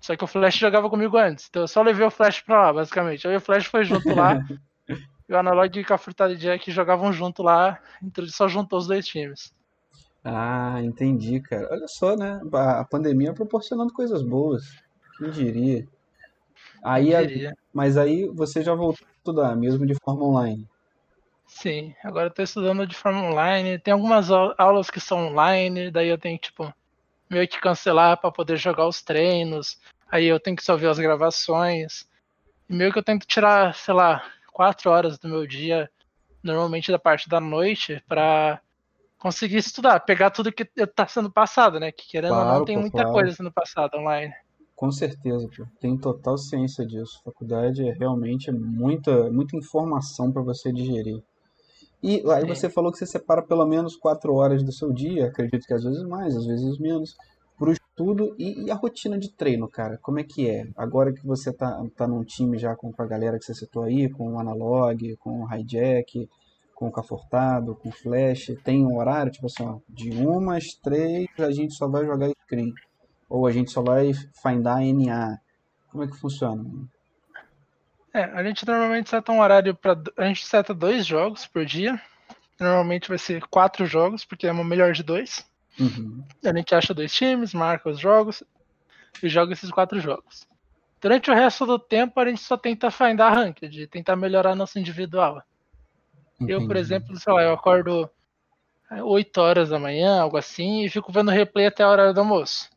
[0.00, 2.72] Só que o Flash jogava comigo antes, então eu só levei o Flash pra lá,
[2.72, 3.28] basicamente.
[3.28, 4.38] Aí o Flash foi junto lá,
[5.28, 8.88] E o Analog com a Furtada Jack jogavam junto lá, então ele só juntou os
[8.88, 9.52] dois times.
[10.24, 11.68] Ah, entendi, cara.
[11.70, 12.40] Olha só, né?
[12.52, 14.64] A pandemia proporcionando coisas boas.
[15.16, 15.86] Quem diria?
[16.82, 17.54] Aí, a- Diria.
[17.72, 20.66] mas aí você já voltou a estudar, mesmo de forma online.
[21.46, 23.78] Sim, agora eu tô estudando de forma online.
[23.78, 26.72] Tem algumas au- aulas que são online, daí eu tenho que, tipo,
[27.30, 29.78] meio que cancelar para poder jogar os treinos.
[30.10, 32.06] Aí eu tenho que só ver as gravações.
[32.68, 35.88] E meio que eu tento tirar, sei lá, quatro horas do meu dia,
[36.42, 38.60] normalmente da parte da noite, pra
[39.18, 41.92] conseguir estudar, pegar tudo que tá sendo passado, né?
[41.92, 43.12] Que querendo ou Claro, não, tem pô, muita claro.
[43.12, 44.34] coisa sendo passada online.
[44.74, 45.66] Com certeza, pô.
[45.78, 47.20] Tenho total ciência disso.
[47.22, 51.22] Faculdade é realmente muita, muita informação para você digerir.
[52.02, 52.46] E aí Sim.
[52.48, 55.84] você falou que você separa pelo menos quatro horas do seu dia, acredito que às
[55.84, 57.14] vezes mais, às vezes menos,
[57.58, 59.98] para o estudo e, e a rotina de treino, cara.
[60.00, 60.66] Como é que é?
[60.76, 63.82] Agora que você tá, tá num time já com, com a galera que você citou
[63.82, 66.26] aí, com o Analog, com o Hijack,
[66.74, 70.72] com o Cafortado, com o Flash, tem um horário, tipo assim, ó, de uma às
[70.82, 72.72] três a gente só vai jogar screen.
[73.28, 75.36] Ou a gente só vai findar NA.
[75.90, 76.64] Como é que funciona?
[78.12, 82.00] É, a gente normalmente seta um horário para A gente seta dois jogos por dia.
[82.58, 85.46] Normalmente vai ser quatro jogos, porque é uma melhor de dois.
[85.78, 86.22] Uhum.
[86.44, 88.42] A gente acha dois times, marca os jogos
[89.22, 90.46] e joga esses quatro jogos.
[91.00, 95.42] Durante o resto do tempo, a gente só tenta findar ranked, tentar melhorar nosso individual.
[96.40, 96.78] Eu, por Entendi.
[96.80, 98.10] exemplo, sei lá, eu acordo
[98.90, 102.68] 8 horas da manhã, algo assim, e fico vendo replay até a hora do almoço.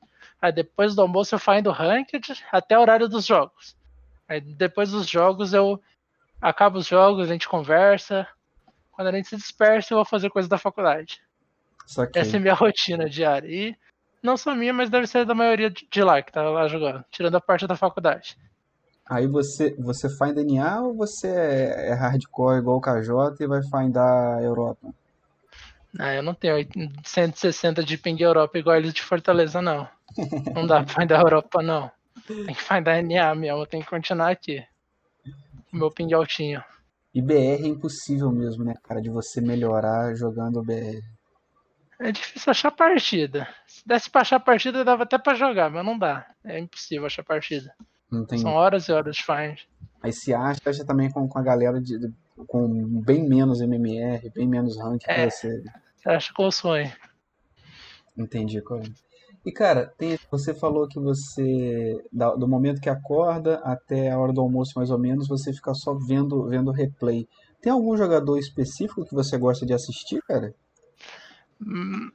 [0.41, 3.75] Aí depois do almoço eu findo ranked até o horário dos jogos.
[4.27, 5.81] Aí depois dos jogos eu
[6.41, 8.27] acabo os jogos, a gente conversa.
[8.91, 11.21] Quando a gente se dispersa, eu vou fazer coisa da faculdade.
[11.85, 12.21] Saquei.
[12.21, 13.47] Essa é a minha rotina diária.
[13.47, 13.75] E
[14.21, 17.35] não só minha, mas deve ser da maioria de lá que tá lá jogando, tirando
[17.35, 18.37] a parte da faculdade.
[19.05, 23.61] Aí você, você find NA ou você é, é hardcore igual o KJ e vai
[23.61, 24.93] findar Europa?
[25.99, 26.55] Ah, eu não tenho
[27.03, 29.87] 160 de ping Europa igual eles de Fortaleza, não.
[30.53, 31.89] Não dá pra findar Europa, não.
[32.27, 34.63] Tem que findar NA mesmo, tem que continuar aqui.
[35.71, 36.63] O meu ping altinho.
[37.13, 41.01] E BR é impossível mesmo, né, cara, de você melhorar jogando BR.
[41.99, 43.47] É difícil achar partida.
[43.67, 46.25] Se desse pra achar partida, dava até pra jogar, mas não dá.
[46.43, 47.73] É impossível achar partida.
[48.11, 48.39] Não tem...
[48.39, 49.59] São horas e horas de find.
[50.01, 52.13] Aí se acha, acha também com, com a galera de, de-
[52.47, 55.29] com bem menos MMR, bem menos rank que É.
[55.29, 55.63] você.
[55.95, 56.91] Você acha que eu sonho?
[58.17, 58.93] Entendi, Colin.
[59.45, 64.33] E cara, tem, você falou que você, da- do momento que acorda até a hora
[64.33, 67.27] do almoço mais ou menos, você fica só vendo, vendo replay.
[67.61, 70.53] Tem algum jogador específico que você gosta de assistir, cara?
[71.61, 72.09] Hum,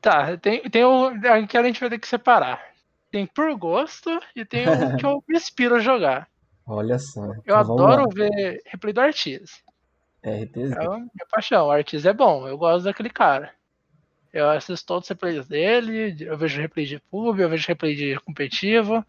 [0.00, 1.10] Tá, tem, tem o
[1.48, 2.62] que a gente vai ter que separar.
[3.10, 6.28] Tem por gosto e tem o que eu me inspiro a jogar.
[6.66, 7.32] Olha só.
[7.44, 9.62] Eu então adoro ver replay do Artis.
[10.22, 10.72] RTZ.
[10.76, 11.66] É minha paixão.
[11.66, 13.54] O Artis é bom, eu gosto daquele cara.
[14.34, 18.18] Eu assisto todos os replays dele, eu vejo replay de pub, eu vejo replay de
[18.18, 19.06] competitivo.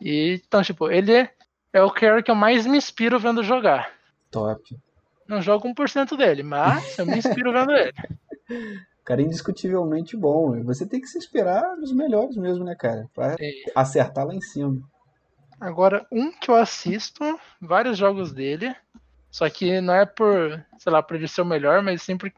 [0.00, 1.28] E, então, tipo, ele
[1.70, 3.92] é o cara que eu mais me inspiro vendo jogar.
[4.30, 4.74] Top.
[5.28, 7.92] Não jogo 1% dele, mas eu me inspiro vendo ele.
[9.04, 10.62] Cara, indiscutivelmente bom.
[10.62, 13.06] Você tem que se esperar nos melhores mesmo, né, cara?
[13.14, 14.80] Pra E acertar lá em cima.
[15.60, 18.74] Agora, um que eu assisto, vários jogos dele,
[19.30, 22.32] só que não é por, sei lá, por ele ser o melhor, mas sempre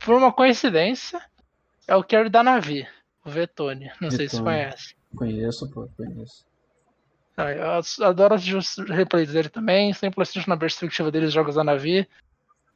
[0.00, 1.20] por uma coincidência,
[1.86, 2.86] é o Carry da Navi,
[3.24, 3.90] o Vetone.
[4.00, 4.44] Não sei se você Vetone.
[4.44, 4.96] conhece.
[5.16, 6.44] Conheço, pô, conheço.
[7.36, 11.54] Ah, Eu adoro assistir os replays dele também, sempre assisto na perspectiva dele os jogos
[11.54, 12.08] da Navi.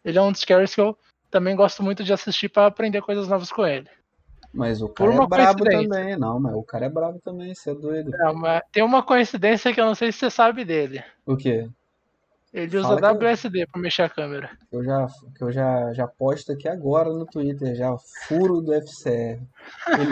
[0.05, 0.97] Ele é um dos carries que eu
[1.31, 3.89] também gosto muito de assistir para aprender coisas novas com ele.
[4.53, 6.17] Mas o cara é brabo também.
[6.17, 8.11] Não, mas o cara é brabo também, você é doido.
[8.15, 11.03] É tem uma coincidência que eu não sei se você sabe dele.
[11.25, 11.69] O quê?
[12.53, 14.51] Ele usa Fala que WSD para mexer a câmera.
[14.73, 19.41] Eu já, que eu já, já posto aqui agora no Twitter, já, furo do FCR.
[19.89, 20.11] Ele,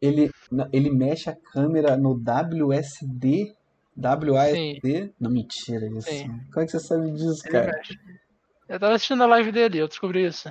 [0.00, 0.30] ele,
[0.72, 3.54] ele mexe a câmera no WSD?
[3.96, 5.12] WASD?
[5.20, 6.08] Não, mentira isso.
[6.08, 6.40] Sim.
[6.52, 7.72] Como é que você sabe disso, Ele cara?
[7.72, 7.98] mexe.
[8.68, 10.50] Eu tava assistindo a live dele, eu descobri isso.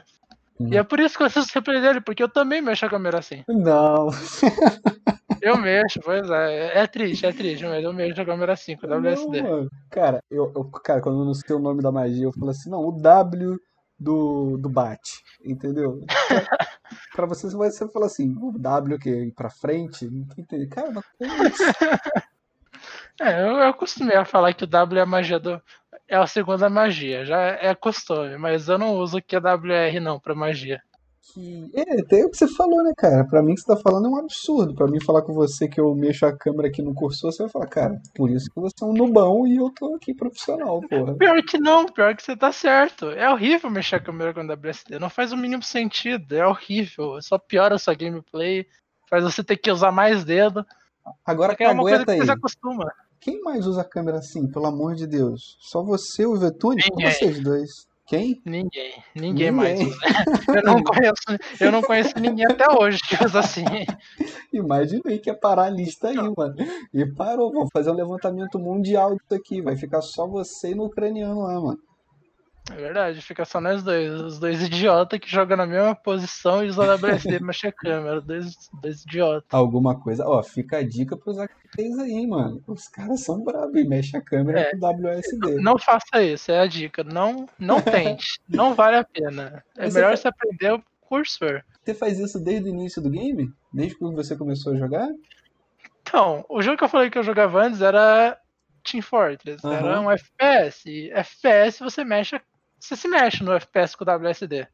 [0.60, 0.70] Hum.
[0.72, 2.90] E é por isso que eu assisto o replay dele, porque eu também mexo a
[2.90, 3.44] câmera assim.
[3.48, 4.08] Não.
[5.42, 6.80] Eu mexo, pois é.
[6.80, 9.42] É triste, é triste, mas eu mexo a câmera assim, com o WSD.
[9.42, 9.68] Não.
[9.90, 12.70] Cara, eu, eu- cara, quando eu não sei o nome da magia, eu falo assim,
[12.70, 13.58] não, o W
[14.00, 16.00] do, do bate, entendeu?
[16.08, 16.08] Pra,
[17.14, 20.40] pra você, você vai você fala assim, o W que ir pra frente, não tô
[20.40, 20.70] entendendo.
[20.70, 21.64] Cara, mas como isso?
[23.22, 25.62] É, eu, eu acostumei a falar que o W é a magia do.
[26.08, 30.82] É a segunda magia, já é costume, mas eu não uso QWR não pra magia.
[31.34, 31.72] que.
[31.74, 33.26] É, até o que você falou, né, cara?
[33.26, 34.76] Pra mim, que você tá falando é um absurdo.
[34.76, 37.52] Pra mim, falar com você que eu mexo a câmera aqui no cursor, você vai
[37.52, 41.16] falar, cara, por isso que você é um nubão e eu tô aqui profissional, porra.
[41.16, 43.10] Pior que não, pior que você tá certo.
[43.12, 45.00] É horrível mexer a câmera com WSD.
[45.00, 46.36] Não faz o mínimo sentido.
[46.36, 47.22] É horrível.
[47.22, 48.68] Só piora a sua gameplay.
[49.10, 50.66] Faz você ter que usar mais dedo.
[51.26, 52.18] Agora, é uma coisa que aí.
[52.20, 52.92] você se acostuma.
[53.24, 55.56] Quem mais usa a câmera assim, pelo amor de Deus?
[55.62, 56.82] Só você, o Vetune?
[56.92, 57.12] Ou Ninguém.
[57.14, 57.70] vocês dois?
[58.06, 58.42] Quem?
[58.46, 58.92] Ninguém.
[59.16, 59.52] Ninguém, Ninguém.
[59.52, 59.98] mais usa.
[60.56, 61.24] Eu não conheço,
[61.62, 63.64] eu não conheço ninguém até hoje que usa assim.
[64.52, 66.54] Imaginei que ia parar a lista aí, mano.
[66.94, 69.62] E parou, vamos fazer um levantamento mundial disso aqui.
[69.62, 71.80] Vai ficar só você e no ucraniano lá, mano.
[72.72, 74.10] É verdade, fica só nós dois.
[74.22, 78.22] Os dois idiotas que jogam na mesma posição e usam WSD pra mexer a câmera.
[78.22, 79.50] Dois, dois idiotas.
[79.52, 80.26] Alguma coisa.
[80.26, 82.64] Ó, fica a dica pros actores aí, hein, mano.
[82.66, 84.72] Os caras são bravos e mexem a câmera É.
[84.72, 85.56] com WSD.
[85.62, 87.04] Não faça isso, é a dica.
[87.04, 88.40] Não, não tente.
[88.48, 89.64] não vale a pena.
[89.78, 91.62] É melhor você você aprender o cursor.
[91.84, 93.52] Você faz isso desde o início do game?
[93.74, 95.10] Desde que você começou a jogar?
[96.02, 98.38] Então, o jogo que eu falei que eu jogava antes era
[98.84, 99.66] Team Fortress.
[99.66, 100.02] Era Aham.
[100.08, 100.90] um FPS.
[100.90, 102.40] E FPS você mexe.
[102.84, 104.68] Você se mexe no FPS com o WSD.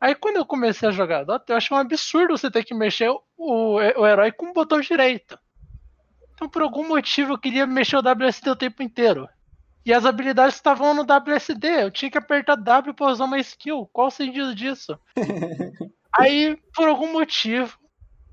[0.00, 3.10] Aí quando eu comecei a jogar Dota, eu achei um absurdo você ter que mexer
[3.10, 5.38] o, o herói com o botão direito.
[6.32, 9.28] Então, por algum motivo, eu queria mexer o WSD o tempo inteiro.
[9.84, 11.68] E as habilidades estavam no WSD.
[11.82, 13.86] Eu tinha que apertar W pra usar uma skill.
[13.92, 14.98] Qual o sentido disso?
[16.18, 17.78] Aí, por algum motivo,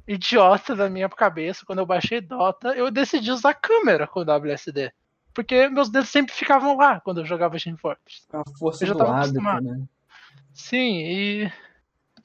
[0.07, 4.93] idiota da minha cabeça, quando eu baixei Dota, eu decidi usar câmera com o WSD.
[5.35, 8.23] Porque meus dedos sempre ficavam lá quando eu jogava Team Fortress.
[8.31, 9.63] A força Eu já do tava hábito, acostumado.
[9.65, 9.85] né?
[10.53, 11.51] Sim, e.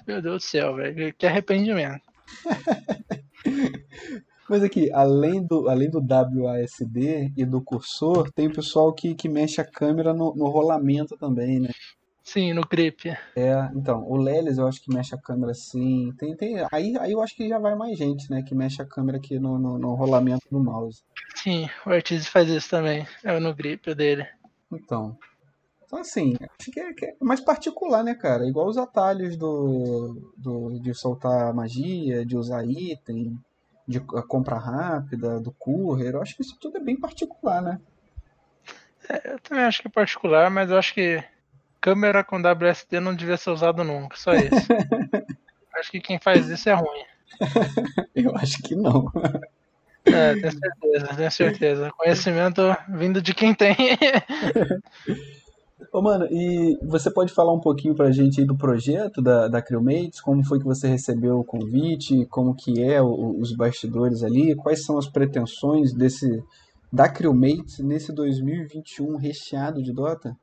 [0.06, 1.12] Meu Deus do céu, velho.
[1.14, 2.02] Que arrependimento.
[4.48, 9.28] Mas aqui, além do, além do WASD e do cursor, tem o pessoal que, que
[9.28, 11.70] mexe a câmera no, no rolamento também, né?
[12.32, 13.08] Sim, no grip.
[13.34, 16.12] É, então, o Lelis eu acho que mexe a câmera assim.
[16.16, 18.40] Tem, tem, aí, aí eu acho que já vai mais gente, né?
[18.40, 21.02] Que mexe a câmera aqui no, no, no rolamento do mouse.
[21.34, 23.04] Sim, o Artise faz isso também.
[23.24, 24.28] É no grip dele.
[24.72, 25.18] Então.
[25.84, 28.46] Então, assim, acho que é, que é mais particular, né, cara?
[28.46, 33.36] Igual os atalhos do, do, de soltar magia, de usar item,
[33.88, 36.14] de compra rápida, do courier.
[36.14, 37.80] Eu acho que isso tudo é bem particular, né?
[39.24, 41.20] Eu também acho que é particular, mas eu acho que
[41.80, 44.50] câmera com WSD não devia ser usado nunca, só isso.
[45.76, 47.04] acho que quem faz isso é ruim.
[48.14, 49.10] Eu acho que não.
[50.04, 51.90] É, tenho certeza, tenho certeza.
[51.96, 53.76] Conhecimento vindo de quem tem.
[55.92, 59.62] Ô, mano, e você pode falar um pouquinho pra gente aí do projeto da, da
[59.62, 60.20] Crewmates?
[60.20, 62.26] Como foi que você recebeu o convite?
[62.26, 64.54] Como que é o- os bastidores ali?
[64.54, 66.42] Quais são as pretensões desse
[66.92, 70.36] da Crewmates nesse 2021 recheado de Dota?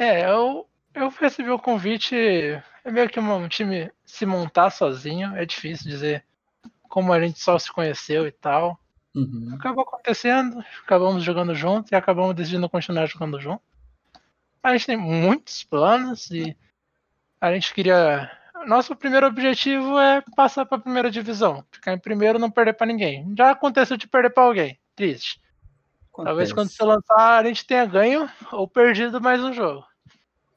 [0.00, 2.16] É, eu, eu recebi o convite.
[2.16, 6.24] É meio que um time se montar sozinho, é difícil dizer
[6.88, 8.80] como a gente só se conheceu e tal.
[9.14, 9.54] Uhum.
[9.58, 13.62] Acabou acontecendo, acabamos jogando junto e acabamos decidindo continuar jogando junto.
[14.62, 16.56] A gente tem muitos planos e
[17.38, 18.30] a gente queria.
[18.66, 22.72] Nosso primeiro objetivo é passar para a primeira divisão, ficar em primeiro e não perder
[22.72, 23.34] para ninguém.
[23.36, 25.42] Já aconteceu de perder para alguém, triste.
[26.16, 26.76] Talvez quando Acontece.
[26.76, 29.89] você lançar a gente tenha ganho ou perdido mais um jogo.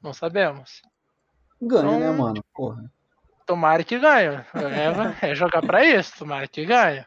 [0.04, 0.82] Não sabemos.
[1.60, 2.44] Ganha, né, Então- mano?
[2.54, 2.92] Porra.
[3.46, 4.44] Tomara que ganhe.
[5.22, 7.04] É, é jogar pra isso, tomara que ganhe.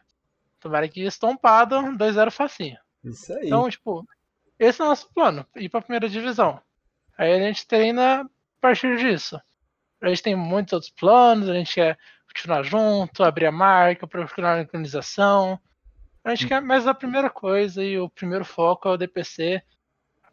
[0.59, 2.77] Tomara que estompado 2-0 facinho.
[3.03, 3.45] Isso aí.
[3.45, 4.03] Então, tipo,
[4.57, 6.59] esse é o nosso plano, ir pra primeira divisão.
[7.17, 8.25] Aí a gente treina a
[8.59, 9.39] partir disso.
[10.01, 14.57] A gente tem muitos outros planos, a gente quer continuar junto, abrir a marca, procurar
[14.57, 15.59] a organização.
[16.23, 19.61] A gente quer, mas a primeira coisa e o primeiro foco é o DPC,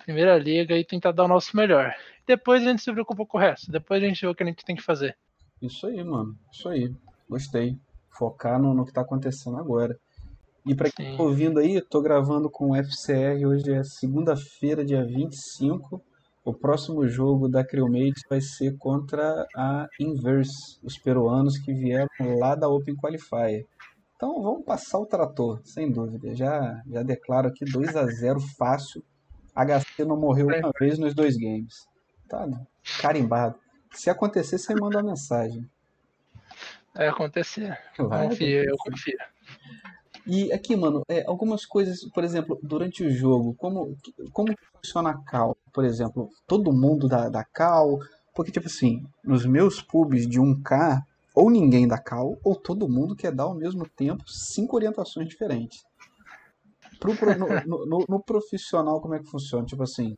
[0.05, 1.95] primeira liga, e tentar dar o nosso melhor.
[2.27, 3.73] Depois a gente se preocupa com o resto.
[3.73, 5.17] Depois a gente vê o que a gente tem que fazer.
[5.61, 6.37] Isso aí, mano.
[6.53, 6.95] Isso aí.
[7.29, 7.77] Gostei.
[8.11, 9.99] Focar no, no que tá acontecendo agora.
[10.67, 13.47] E pra quem tá ouvindo aí, eu tô gravando com o FCR.
[13.47, 16.01] Hoje é segunda-feira, dia 25.
[16.45, 22.55] O próximo jogo da Crewmates vai ser contra a Inverse, os peruanos que vieram lá
[22.55, 23.65] da Open Qualifier.
[24.17, 26.35] Então vamos passar o trator, sem dúvida.
[26.35, 29.03] Já, já declaro aqui 2 a 0 fácil.
[29.55, 31.87] HC não morreu uma vez nos dois games.
[32.29, 32.49] Tá
[33.01, 33.57] carimbado.
[33.93, 35.69] Se acontecer, você manda uma mensagem.
[36.95, 37.79] Vai acontecer.
[37.99, 39.19] Vai Confia, eu confio.
[40.27, 43.95] E aqui, mano, é, algumas coisas, por exemplo, durante o jogo, como,
[44.33, 45.57] como funciona a cal?
[45.73, 47.99] Por exemplo, todo mundo da, da cal,
[48.35, 51.03] porque, tipo assim, nos meus pubs de 1K,
[51.35, 55.85] ou ninguém da cal, ou todo mundo quer dar ao mesmo tempo cinco orientações diferentes.
[57.13, 59.67] Pro, no, no- no- profissional, como é que funciona?
[59.67, 60.15] Tipo assim,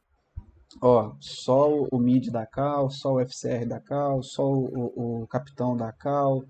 [0.80, 5.76] ó, só o mid da Cal, só o FCR da Cal, só o, o capitão
[5.76, 6.44] da Cal,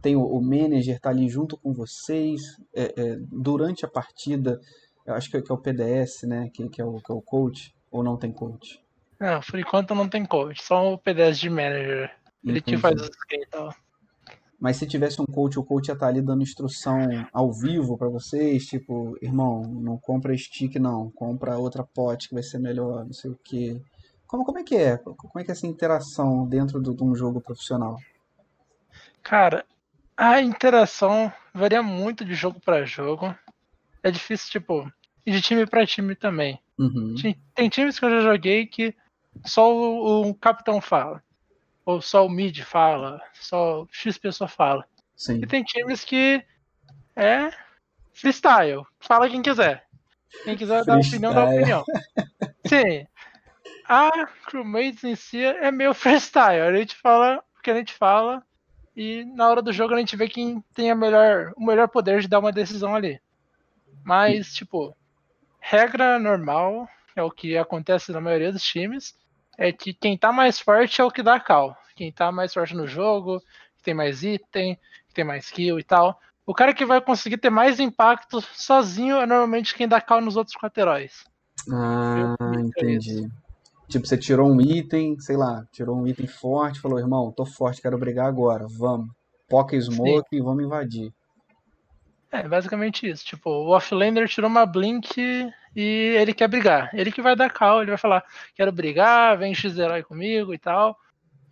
[0.00, 2.40] tem o, o manager tá ali junto com vocês
[2.74, 4.60] é, é, durante a partida.
[5.04, 6.48] Eu acho que, é, que é o PDS, né?
[6.54, 8.80] Que, que, é o, que é o coach, ou não tem coach?
[9.18, 12.10] Não, por enquanto não tem coach, só o PDS de manager.
[12.44, 12.76] Ele Entendi.
[12.76, 13.74] que faz os e tal.
[14.60, 16.98] Mas se tivesse um coach, o coach ia estar tá ali dando instrução
[17.32, 22.42] ao vivo para vocês, tipo, irmão, não compra stick não, compra outra pote que vai
[22.42, 23.80] ser melhor, não sei o quê.
[24.26, 24.98] Como, como é que é?
[24.98, 27.96] Como é que é essa interação dentro de um jogo profissional?
[29.22, 29.64] Cara,
[30.16, 33.34] a interação varia muito de jogo para jogo.
[34.02, 34.92] É difícil, tipo,
[35.24, 36.60] e de time para time também.
[36.78, 37.14] Uhum.
[37.54, 38.94] Tem times que eu já joguei que
[39.44, 41.22] só o, o capitão fala.
[41.90, 43.20] Ou só o mid fala.
[43.34, 44.86] Só X pessoa fala.
[45.16, 45.40] Sim.
[45.42, 46.40] E tem times que
[47.16, 47.50] é
[48.12, 48.86] freestyle.
[49.00, 49.84] Fala quem quiser.
[50.44, 51.02] Quem quiser freestyle.
[51.02, 51.84] dar opinião, dá opinião.
[52.64, 53.06] Sim.
[53.88, 56.62] A Crewmates em si é meio freestyle.
[56.62, 58.40] A gente fala o que a gente fala.
[58.96, 62.20] E na hora do jogo a gente vê quem tem a melhor, o melhor poder
[62.20, 63.20] de dar uma decisão ali.
[64.04, 64.96] Mas, tipo,
[65.58, 69.14] regra normal, é o que acontece na maioria dos times,
[69.58, 71.76] é que quem tá mais forte é o que dá cal.
[72.00, 73.40] Quem tá mais forte no jogo,
[73.76, 74.74] que tem mais item,
[75.06, 76.18] que tem mais kill e tal.
[76.46, 80.34] O cara que vai conseguir ter mais impacto sozinho é normalmente quem dá cal nos
[80.34, 81.26] outros quatro heróis.
[81.70, 83.28] Ah, entendi.
[83.86, 87.82] Tipo, você tirou um item, sei lá, tirou um item forte, falou, irmão, tô forte,
[87.82, 89.10] quero brigar agora, vamos.
[89.46, 91.12] Poca smoke e vamos invadir.
[92.32, 93.26] É, basicamente isso.
[93.26, 95.20] Tipo, o offlaner tirou uma blink
[95.76, 96.88] e ele quer brigar.
[96.94, 98.24] Ele que vai dar call, ele vai falar,
[98.54, 100.96] quero brigar, vem X herói comigo e tal.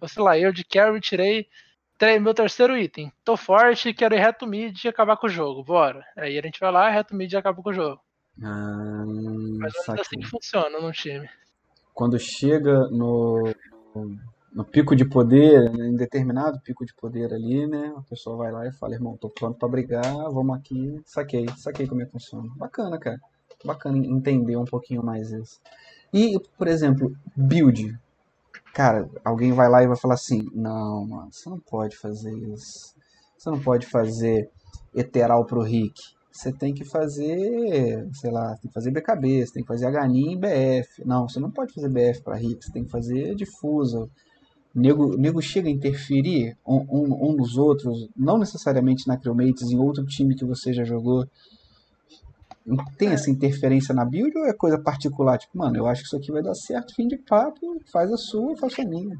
[0.06, 1.48] Sei lá, eu de carry tirei
[2.20, 3.12] meu terceiro item.
[3.24, 5.64] Tô forte, quero ir reto mid e acabar com o jogo.
[5.64, 6.04] Bora.
[6.16, 8.00] Aí a gente vai lá, reto mid e acaba com o jogo.
[8.42, 9.04] Ah,
[9.58, 11.28] Mas é assim que funciona no time.
[11.92, 13.52] Quando chega no,
[13.94, 14.16] no
[14.52, 17.92] no pico de poder, em determinado pico de poder ali, né?
[17.96, 21.86] A pessoa vai lá e fala, irmão, tô pronto para brigar, vamos aqui, saquei, saquei
[21.86, 22.48] como é que funciona.
[22.56, 23.18] Bacana, cara.
[23.64, 25.60] Bacana entender um pouquinho mais isso.
[26.12, 27.96] E, por exemplo, build.
[28.74, 32.94] Cara, alguém vai lá e vai falar assim, não, mano, você não pode fazer isso.
[33.36, 34.50] Você não pode fazer
[34.94, 35.94] eteral pro Rick.
[36.30, 40.34] Você tem que fazer, sei lá, tem que fazer BKB, você tem que fazer HNI
[40.34, 41.04] em BF.
[41.04, 44.08] Não, você não pode fazer BF para Rick, você tem que fazer difusa
[44.74, 49.78] nego, nego chega a interferir um, um, um nos outros, não necessariamente na Crewmates, em
[49.78, 51.26] outro time que você já jogou.
[52.96, 55.38] Tem essa interferência na build ou é coisa particular?
[55.38, 58.16] Tipo, mano, eu acho que isso aqui vai dar certo, fim de papo, faz a
[58.16, 59.18] sua, faço a minha.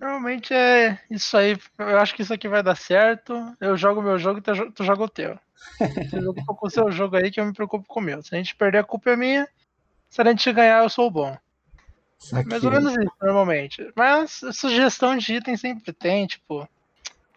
[0.00, 1.58] Normalmente é isso aí.
[1.78, 3.34] Eu acho que isso aqui vai dar certo.
[3.60, 5.38] Eu jogo meu jogo e tu, tu joga o teu.
[5.78, 8.22] Você preocupa com o seu jogo aí que eu me preocupo com o meu.
[8.22, 9.48] Se a gente perder, a culpa é minha.
[10.08, 11.36] Se a gente ganhar, eu sou o bom.
[12.18, 12.50] Saquei.
[12.50, 13.92] Mais ou menos isso, normalmente.
[13.94, 16.66] Mas sugestão de item sempre tem, tipo.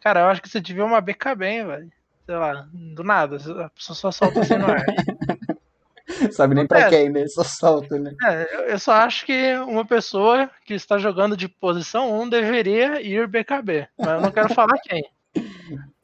[0.01, 1.91] Cara, eu acho que você devia uma BK bem, velho.
[2.25, 4.85] Sei lá, do nada, a pessoa só solta assim no ar.
[6.31, 7.27] Sabe nem pra quem, né?
[7.27, 8.15] Só solta, né?
[8.23, 13.27] É, eu só acho que uma pessoa que está jogando de posição 1 deveria ir
[13.27, 13.87] BKB.
[13.97, 15.03] Mas eu não quero falar quem.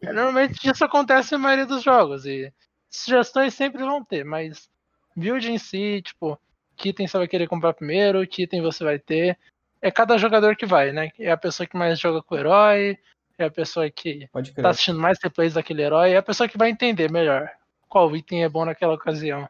[0.02, 2.26] Normalmente isso acontece na maioria dos jogos.
[2.26, 2.52] E
[2.90, 4.70] sugestões sempre vão ter, mas
[5.16, 6.40] build em si, tipo,
[6.76, 9.38] que item você vai querer comprar primeiro, que item você vai ter.
[9.82, 11.10] É cada jogador que vai, né?
[11.20, 12.98] É a pessoa que mais joga com o herói,
[13.44, 16.70] é a pessoa que tá assistindo mais replays daquele herói, é a pessoa que vai
[16.70, 17.50] entender melhor
[17.88, 19.48] qual item é bom naquela ocasião.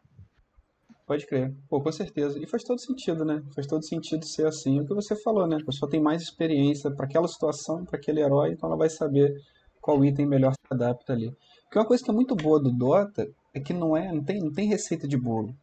[1.06, 1.52] Pode crer.
[1.68, 2.38] Pô, com certeza.
[2.38, 3.42] E faz todo sentido, né?
[3.56, 4.80] Faz todo sentido ser assim.
[4.80, 5.58] O que você falou, né?
[5.60, 9.34] A pessoa tem mais experiência para aquela situação, para aquele herói, então ela vai saber
[9.82, 11.36] qual item melhor se adapta ali.
[11.64, 14.40] Porque uma coisa que é muito boa do Dota é que não é, não tem,
[14.40, 15.56] não tem receita de bolo.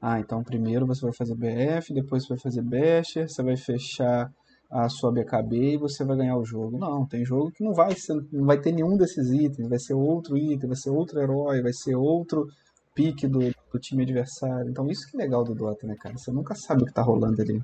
[0.00, 4.32] Ah, então primeiro você vai fazer BF, depois você vai fazer Basher, você vai fechar
[4.70, 6.78] a sua BKB e você vai ganhar o jogo.
[6.78, 9.94] Não, tem jogo que não vai ser, não vai ter nenhum desses itens, vai ser
[9.94, 12.46] outro item, vai ser outro herói, vai ser outro
[12.94, 13.40] pique do,
[13.72, 14.70] do time adversário.
[14.70, 16.16] Então isso que é legal do Dota, né, cara?
[16.16, 17.62] Você nunca sabe o que tá rolando ali.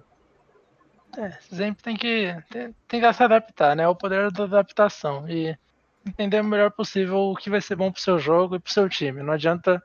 [1.16, 3.86] É, sempre tem que, tem, tem que se adaptar, né?
[3.86, 5.56] O poder da adaptação e
[6.04, 8.88] entender o melhor possível o que vai ser bom pro seu jogo e pro seu
[8.88, 9.22] time.
[9.22, 9.82] Não adianta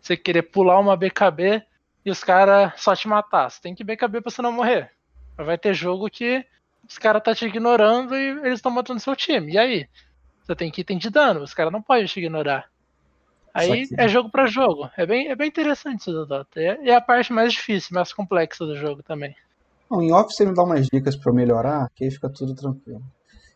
[0.00, 1.62] você querer pular uma BKB
[2.04, 3.50] e os caras só te matar.
[3.50, 4.95] Você tem que BKB pra você não morrer.
[5.36, 6.44] Mas vai ter jogo que
[6.88, 9.52] os caras tá te ignorando e eles estão matando seu time.
[9.52, 9.88] E aí?
[10.42, 12.70] Você tem que item de dano, os caras não podem te ignorar.
[13.52, 14.90] Aí é jogo para jogo.
[14.96, 16.60] É bem, é bem interessante isso do Dota.
[16.60, 19.34] É, é a parte mais difícil, mais complexa do jogo também.
[19.88, 23.02] Bom, em off você me dá umas dicas para melhorar, que aí fica tudo tranquilo.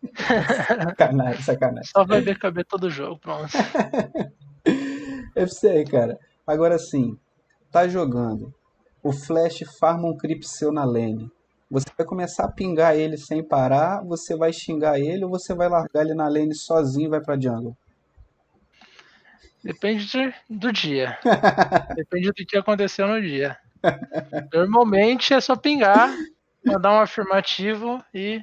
[0.17, 1.91] sacanagem, sacanagem.
[1.95, 3.51] Só vai BKB todo jogo, pronto.
[5.37, 6.19] FC, cara.
[6.47, 7.19] Agora sim,
[7.71, 8.55] tá jogando.
[9.03, 11.31] o Flash farma um creep seu na lane.
[11.71, 15.69] Você vai começar a pingar ele sem parar, você vai xingar ele ou você vai
[15.69, 17.77] largar ele na lane sozinho e vai pra jungle?
[19.63, 21.17] Depende de, do dia.
[21.95, 23.57] Depende do que aconteceu no dia.
[24.53, 26.13] Normalmente é só pingar,
[26.65, 28.43] mandar um afirmativo e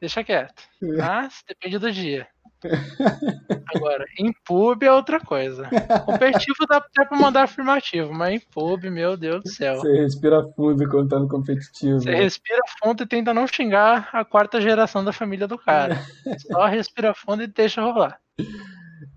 [0.00, 0.62] deixa quieto.
[0.80, 2.28] Mas depende do dia.
[3.74, 5.68] Agora, em pub é outra coisa.
[6.04, 9.76] Competitivo dá até pra mandar afirmativo, mas em pub, meu Deus do céu.
[9.76, 12.00] Você respira fundo quando tá no competitivo.
[12.00, 15.96] Você respira fundo e tenta não xingar a quarta geração da família do cara.
[16.50, 18.20] Só respira fundo e deixa rolar.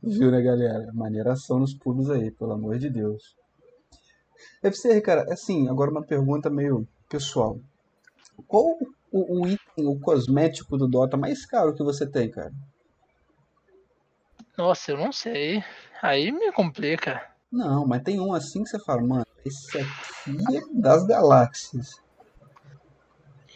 [0.04, 0.92] Viu, né, galera?
[0.94, 3.36] Maneiração nos pubs aí, pelo amor de Deus.
[4.62, 7.60] Deve ser, cara, assim, agora uma pergunta meio pessoal.
[8.48, 8.78] Qual
[9.12, 12.52] o, o item, o cosmético do Dota mais caro que você tem, cara?
[14.58, 15.64] Nossa, eu não sei.
[16.02, 17.22] Aí me complica.
[17.52, 22.02] Não, mas tem um assim que você fala, mano, esse aqui é das galáxias.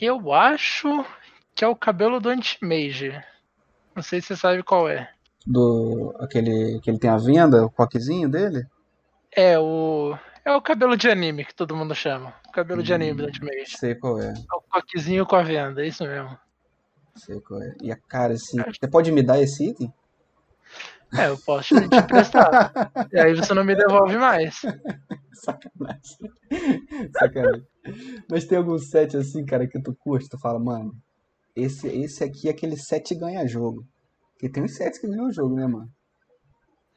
[0.02, 1.06] Eu acho
[1.54, 3.14] que é o cabelo do Anti-Mage.
[3.96, 5.10] Não sei se você sabe qual é.
[5.48, 6.14] Do.
[6.20, 6.80] aquele.
[6.82, 8.68] que ele tem a venda, o coquezinho dele?
[9.32, 10.18] É, o.
[10.43, 12.34] É o cabelo de anime que todo mundo chama.
[12.48, 13.78] O cabelo de anime do Anti-Mage.
[13.78, 14.30] Sei qual é.
[14.34, 16.38] É o coquezinho com a venda, é isso mesmo.
[17.16, 17.74] Sei qual é.
[17.82, 18.58] E a cara, esse.
[18.58, 19.93] Você pode me dar esse item?
[21.18, 22.72] É, eu posso te emprestar.
[23.12, 24.62] e aí você não me devolve mais.
[25.34, 26.32] Sacanagem.
[27.18, 27.68] Sacanagem.
[28.30, 30.93] Mas tem algum set assim, cara, que tu curte, tu fala, mano,
[31.56, 33.86] esse, esse aqui é aquele set ganha jogo.
[34.34, 35.89] Porque tem uns sets que ganham jogo, né, mano?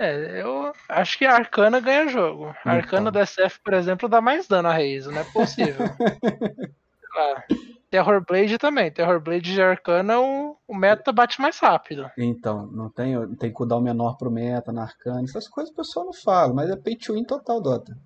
[0.00, 2.54] É, eu acho que a Arcana ganha jogo.
[2.64, 3.20] A Arcana Então.
[3.20, 5.86] do SF, por exemplo, dá mais dano a Raze, não é possível.
[6.18, 7.44] Sei lá.
[7.90, 8.90] Terror Blade também.
[8.90, 12.10] Terror Blade de Arcana, o, o meta bate mais rápido.
[12.16, 16.12] Então, não tem, tem cooldown menor pro meta, na arcana, essas coisas o pessoal não
[16.12, 17.96] fala, mas é pay to win total, Dota.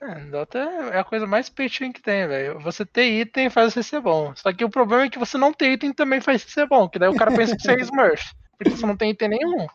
[0.00, 2.60] É, Dota é a coisa mais pay to win que tem, velho.
[2.60, 4.34] Você ter item faz você ser bom.
[4.36, 6.88] Só que o problema é que você não ter item também faz você ser bom.
[6.88, 8.34] Que daí o cara pensa que você é Smurf.
[8.58, 9.66] Porque você não tem item nenhum.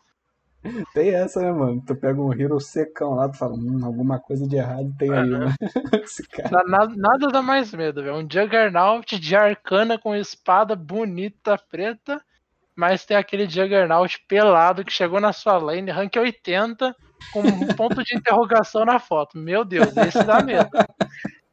[0.94, 1.82] Tem essa, né, mano?
[1.86, 5.34] Tu pega um hero secão lá, tu fala, hum, alguma coisa de errado tem aí,
[5.34, 5.46] Aham.
[5.46, 5.56] né?
[6.04, 6.64] Esse cara.
[6.68, 8.18] Nada, nada dá mais medo, velho.
[8.18, 12.22] Um Juggernaut de arcana com espada bonita preta,
[12.76, 16.96] mas tem aquele Juggernaut pelado que chegou na sua lane, rank 80,
[17.32, 19.38] com um ponto de interrogação na foto.
[19.38, 20.70] Meu Deus, esse dá medo.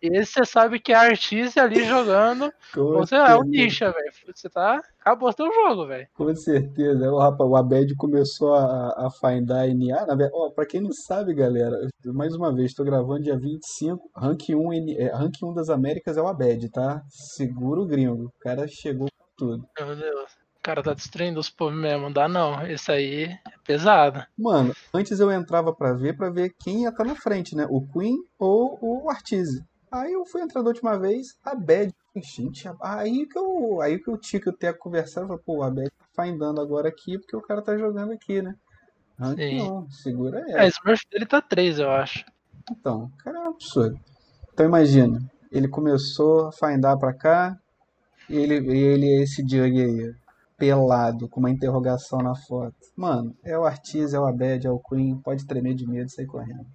[0.03, 2.53] Esse você sabe que é artista ali jogando.
[2.75, 3.45] Com Você é o certeza.
[3.47, 4.13] Nisha, velho.
[4.35, 4.81] Você tá.
[5.01, 6.07] Acabou teu jogo, velho.
[6.15, 7.11] Com certeza.
[7.11, 10.05] O, rapaz, o Abed começou a, a findar NA.
[10.07, 14.11] Na verdade, ó, pra quem não sabe, galera, mais uma vez, tô gravando dia 25.
[14.15, 17.03] Rank 1, N- é, rank 1 das Américas é o Abed, tá?
[17.09, 18.27] Segura o gringo.
[18.27, 19.67] O cara chegou com tudo.
[19.79, 20.33] Meu Deus.
[20.59, 22.03] O cara tá destruindo os povos mesmo.
[22.03, 22.67] Não dá não.
[22.67, 24.25] Esse aí é pesado.
[24.37, 27.67] Mano, antes eu entrava pra ver, pra ver quem ia estar na frente, né?
[27.71, 29.65] O Queen ou o Artise.
[29.97, 31.93] Aí eu fui entrar da última vez, a Bad.
[32.17, 35.63] Gente, aí que eu, aí que eu tinha que eu ter conversado, eu falei, pô,
[35.63, 38.55] a Bad tá findando agora aqui porque o cara tá jogando aqui, né?
[39.19, 39.59] Rank Sim.
[39.59, 40.69] não, segura É, a ela.
[40.69, 42.25] Smurf dele tá 3, eu acho.
[42.71, 43.99] Então, o cara é um absurdo.
[44.53, 45.19] Então imagina,
[45.51, 47.57] ele começou a findar pra cá,
[48.29, 50.13] e ele, e ele é esse Jug aí,
[50.59, 52.75] pelado, com uma interrogação na foto.
[52.97, 56.11] Mano, é o Artise, é o Abed, é o Queen, pode tremer de medo e
[56.11, 56.67] sair correndo.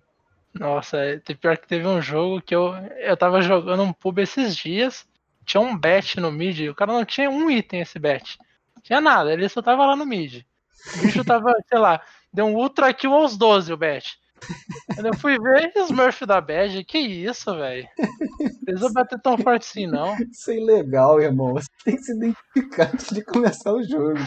[0.54, 4.56] Nossa, é, pior que teve um jogo que eu, eu tava jogando um pub esses
[4.56, 5.08] dias,
[5.46, 8.38] tinha um bet no mid, o cara não tinha um item esse bet.
[8.84, 10.44] Tinha nada, ele só tava lá no mid.
[10.98, 12.02] O bicho tava, sei lá,
[12.34, 14.20] deu um ultra kill aos 12 o bet.
[14.96, 17.88] Quando eu fui ver Smurf da Bad, que isso, velho.
[18.66, 20.16] Precisa bater tão forte assim, não.
[20.18, 21.54] Isso é ilegal, irmão.
[21.54, 24.20] Você tem que se identificar antes de começar o jogo.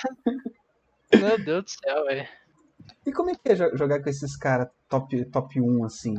[1.12, 2.28] Meu Deus do céu, velho.
[3.06, 6.14] E como é que é jo- jogar com esses caras top, top 1 assim?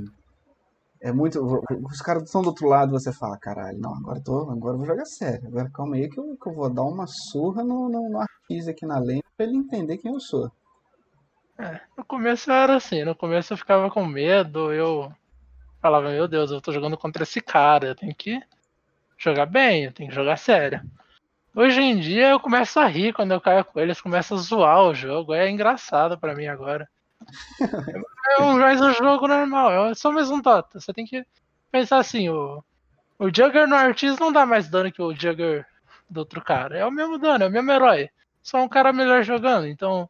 [1.01, 1.39] É muito.
[1.41, 5.05] Os caras estão do outro lado você fala, caralho, não, agora, tô, agora vou jogar
[5.05, 5.47] sério.
[5.47, 8.71] Agora calma aí que eu, que eu vou dar uma surra no, no, no Artise
[8.71, 10.51] aqui na lane pra ele entender quem eu sou.
[11.57, 15.11] É, no começo era assim, no começo eu ficava com medo, eu
[15.82, 18.41] falava, meu Deus, eu tô jogando contra esse cara, eu tenho que
[19.17, 20.82] jogar bem, eu tenho que jogar sério.
[21.55, 24.82] Hoje em dia eu começo a rir quando eu caio com eles, começo a zoar
[24.84, 26.89] o jogo, é engraçado pra mim agora.
[28.38, 30.80] É um- mais um jogo normal, é só mais um Dota.
[30.80, 31.26] Você tem que
[31.72, 32.63] pensar assim, o,
[33.20, 35.66] o Jugger no Artis não dá mais dano que o Jugger
[36.09, 36.78] do outro cara.
[36.78, 38.09] É o mesmo dano, é o mesmo herói.
[38.41, 40.09] Só um cara melhor jogando, então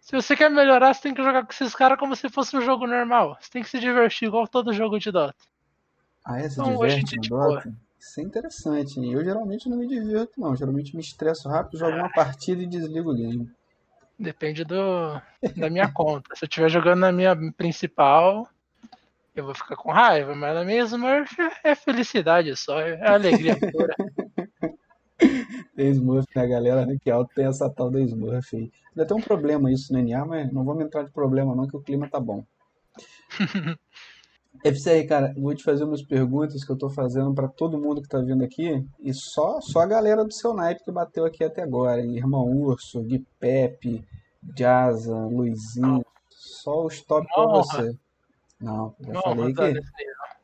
[0.00, 2.60] se você quer melhorar, você tem que jogar com esses caras como se fosse um
[2.60, 3.36] jogo normal.
[3.40, 5.34] Você tem que se divertir igual todo jogo de Dota.
[6.24, 6.48] Ah, é?
[6.48, 7.72] Se Então, diverte no Dota?
[7.98, 9.00] Isso é interessante.
[9.00, 10.54] Eu geralmente não me divirto, não.
[10.54, 13.50] Geralmente me estresso rápido, jogo uma partida e desligo o game.
[14.18, 15.20] Depende do,
[15.56, 16.34] da minha conta.
[16.34, 18.48] Se eu estiver jogando na minha principal,
[19.34, 23.94] eu vou ficar com raiva, mas a minha Smurf é felicidade só, é alegria pura.
[25.74, 26.42] tem Smurf, né?
[26.42, 28.70] A galera que alto tem essa tal da Smurf aí.
[28.90, 31.76] Ainda tem um problema isso no NA, mas não vamos entrar de problema não, que
[31.76, 32.44] o clima tá bom.
[34.62, 38.08] FCR, cara, vou te fazer umas perguntas que eu tô fazendo para todo mundo que
[38.08, 41.62] tá vindo aqui e só só a galera do seu naipe que bateu aqui até
[41.62, 42.16] agora, hein?
[42.16, 44.04] Irmão Urso, Gui Pepe,
[44.56, 47.94] Jaza, Luizinho, só os top pra você.
[48.60, 49.80] Não, já falei que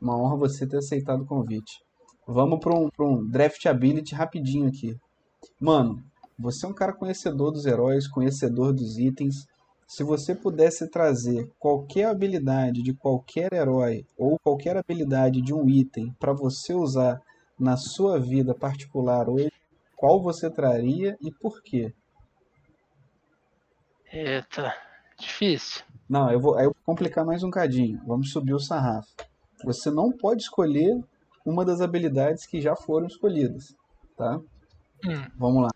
[0.00, 1.72] uma honra você ter aceitado o convite.
[2.26, 4.96] Vamos para um, um draft ability rapidinho aqui.
[5.60, 6.02] Mano,
[6.38, 9.46] você é um cara conhecedor dos heróis, conhecedor dos itens.
[9.90, 16.14] Se você pudesse trazer qualquer habilidade de qualquer herói ou qualquer habilidade de um item
[16.16, 17.20] para você usar
[17.58, 19.50] na sua vida particular hoje,
[19.96, 21.92] qual você traria e por quê?
[24.12, 24.72] Eita,
[25.18, 25.82] difícil.
[26.08, 28.00] Não, eu vou, aí eu vou complicar mais um cadinho.
[28.06, 29.10] Vamos subir o sarrafo.
[29.64, 31.02] Você não pode escolher
[31.44, 33.74] uma das habilidades que já foram escolhidas,
[34.16, 34.38] tá?
[35.04, 35.26] Hum.
[35.36, 35.70] Vamos lá.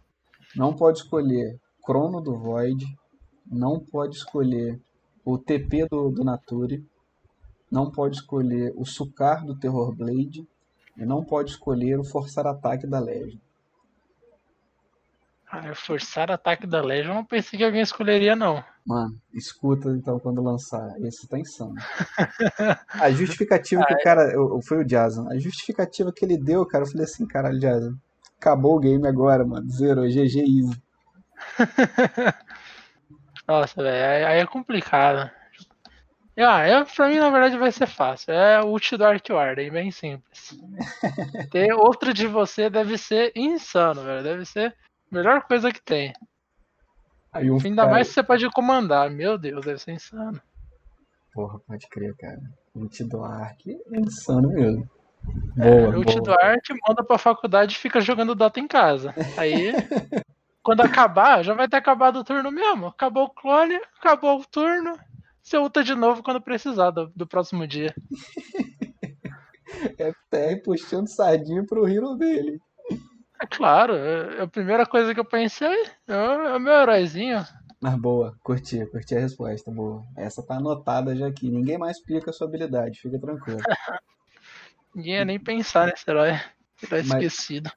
[0.55, 2.87] Não pode escolher Crono do Void,
[3.47, 4.81] não pode escolher
[5.25, 6.85] o TP do, do Nature,
[7.71, 10.47] não pode escolher o Sucar do Terror Blade
[10.97, 13.39] e não pode escolher o Forçar Ataque da Legion.
[15.57, 18.65] Ah, forçar ataque da Legion, eu não pensei que alguém escolheria, não.
[18.85, 21.01] Mano, escuta então quando lançar.
[21.01, 21.75] Esse tá insano.
[22.91, 24.33] A justificativa que o cara.
[24.67, 25.29] Foi o Jason.
[25.31, 27.95] A justificativa que ele deu, cara, eu falei assim, caralho, Jason.
[28.37, 29.71] Acabou o game agora, mano.
[29.71, 30.83] Zero, GG easy.
[33.47, 35.31] Nossa, velho, aí é complicado.
[36.37, 38.33] Ah, é, pra mim, na verdade, vai ser fácil.
[38.33, 40.59] É o ult do Ark Warden, bem simples.
[41.53, 44.23] Ter outro de você deve ser insano, velho.
[44.23, 44.75] Deve ser
[45.13, 46.13] a melhor coisa que tem.
[47.33, 47.91] Aí um Ainda cara...
[47.91, 49.09] mais se você pode comandar.
[49.11, 50.41] Meu Deus, deve ser insano.
[51.33, 52.41] Porra, pode crer, cara.
[52.75, 54.91] Ult do Ark é insano mesmo.
[55.57, 59.15] Boa, é, ult do Ark manda pra faculdade e fica jogando Dota em casa.
[59.37, 59.73] Aí,
[60.65, 62.87] quando acabar, já vai ter acabado o turno mesmo.
[62.87, 64.99] Acabou o clone, acabou o turno.
[65.43, 67.95] Você ulta de novo quando precisar do, do próximo dia.
[69.95, 72.59] FTR puxando sardinha pro hero dele.
[73.41, 77.45] É claro, é, é a primeira coisa que eu pensei é, é o meu heróizinho.
[77.79, 80.03] Mas boa, curti, curti a resposta, boa.
[80.17, 81.51] Essa tá anotada já aqui.
[81.51, 83.59] Ninguém mais pica a sua habilidade, fica tranquilo.
[84.95, 86.41] Ninguém ia nem pensar nesse herói.
[86.83, 87.71] Herói esquecido.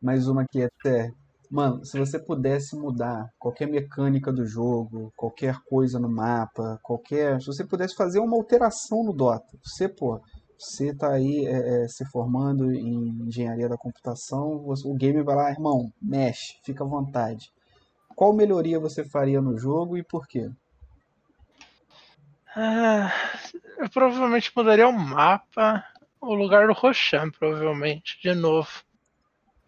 [0.00, 1.12] Mais uma aqui até.
[1.50, 7.40] Mano, se você pudesse mudar qualquer mecânica do jogo, qualquer coisa no mapa, qualquer.
[7.40, 10.20] Se você pudesse fazer uma alteração no Dota, você, pô,
[10.56, 15.34] você está aí é, é, se formando em engenharia da computação, você, o game vai
[15.34, 17.50] lá, irmão, mexe, fica à vontade.
[18.14, 20.48] Qual melhoria você faria no jogo e por quê?
[22.54, 23.12] Ah,
[23.78, 25.84] eu provavelmente mudaria o mapa,
[26.20, 28.70] o lugar do Roshan, provavelmente, de novo.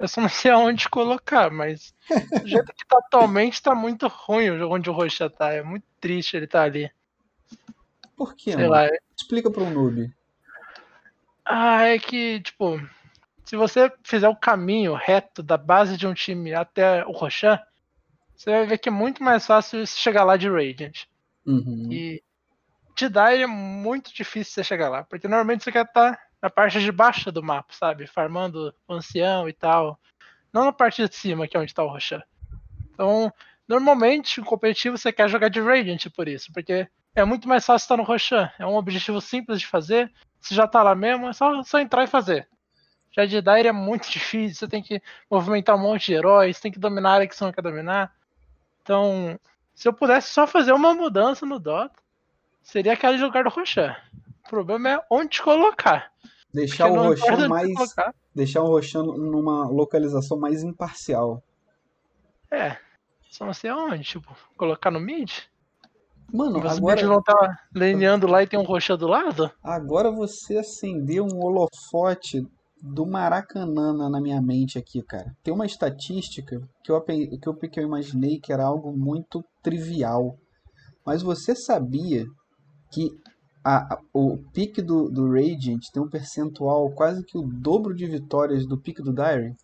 [0.02, 1.94] Eu só não sei aonde colocar, mas
[2.42, 5.52] do jeito que tá atualmente tá muito ruim o jogo onde o Roshan tá.
[5.52, 6.90] É muito triste ele tá ali.
[8.16, 8.70] Por quê, sei mano?
[8.70, 10.12] Lá, é Explica para um noob.
[11.44, 12.80] Ah, é que, tipo,
[13.44, 17.60] se você fizer o caminho reto da base de um time até o Roshan,
[18.34, 21.04] você vai ver que é muito mais fácil chegar lá de Radiant.
[21.46, 21.92] Uhum.
[21.92, 22.20] E
[22.96, 26.80] te dar é muito difícil você chegar lá, porque normalmente você quer estar na parte
[26.80, 28.06] de baixo do mapa, sabe?
[28.08, 29.98] Farmando o ancião e tal.
[30.52, 32.22] Não na parte de cima, que é onde está o Roshan.
[32.92, 33.32] Então,
[33.66, 37.84] normalmente, em competitivo, você quer jogar de Radiant por isso, porque é muito mais fácil
[37.84, 38.50] estar no Roshan.
[38.58, 42.02] É um objetivo simples de fazer, você já tá lá mesmo, é só, só entrar
[42.04, 42.48] e fazer.
[43.12, 46.72] Já de Dire é muito difícil, você tem que movimentar um monte de heróis, tem
[46.72, 48.12] que dominar a área que você não quer dominar.
[48.82, 49.38] Então,
[49.74, 51.94] se eu pudesse só fazer uma mudança no Dota,
[52.62, 53.94] seria aquele lugar do Roshan.
[54.44, 56.10] O problema é onde colocar.
[56.52, 57.70] Deixar o Roshan mais.
[58.34, 61.42] Deixar o Roshan numa localização mais imparcial.
[62.50, 62.76] É.
[63.30, 65.30] Só não sei aonde, tipo, colocar no mid?
[66.32, 67.00] Mano, Os agora.
[67.00, 69.50] estar tá lineando lá e tem um roxo do lado?
[69.62, 72.46] Agora você acendeu um holofote
[72.82, 75.34] do Maracanã na minha mente aqui, cara.
[75.42, 80.36] Tem uma estatística que eu, que eu, que eu imaginei que era algo muito trivial.
[81.04, 82.26] Mas você sabia
[82.90, 83.10] que
[83.64, 88.06] a, a, o pique do, do Radiant tem um percentual quase que o dobro de
[88.06, 89.54] vitórias do pique do Dire?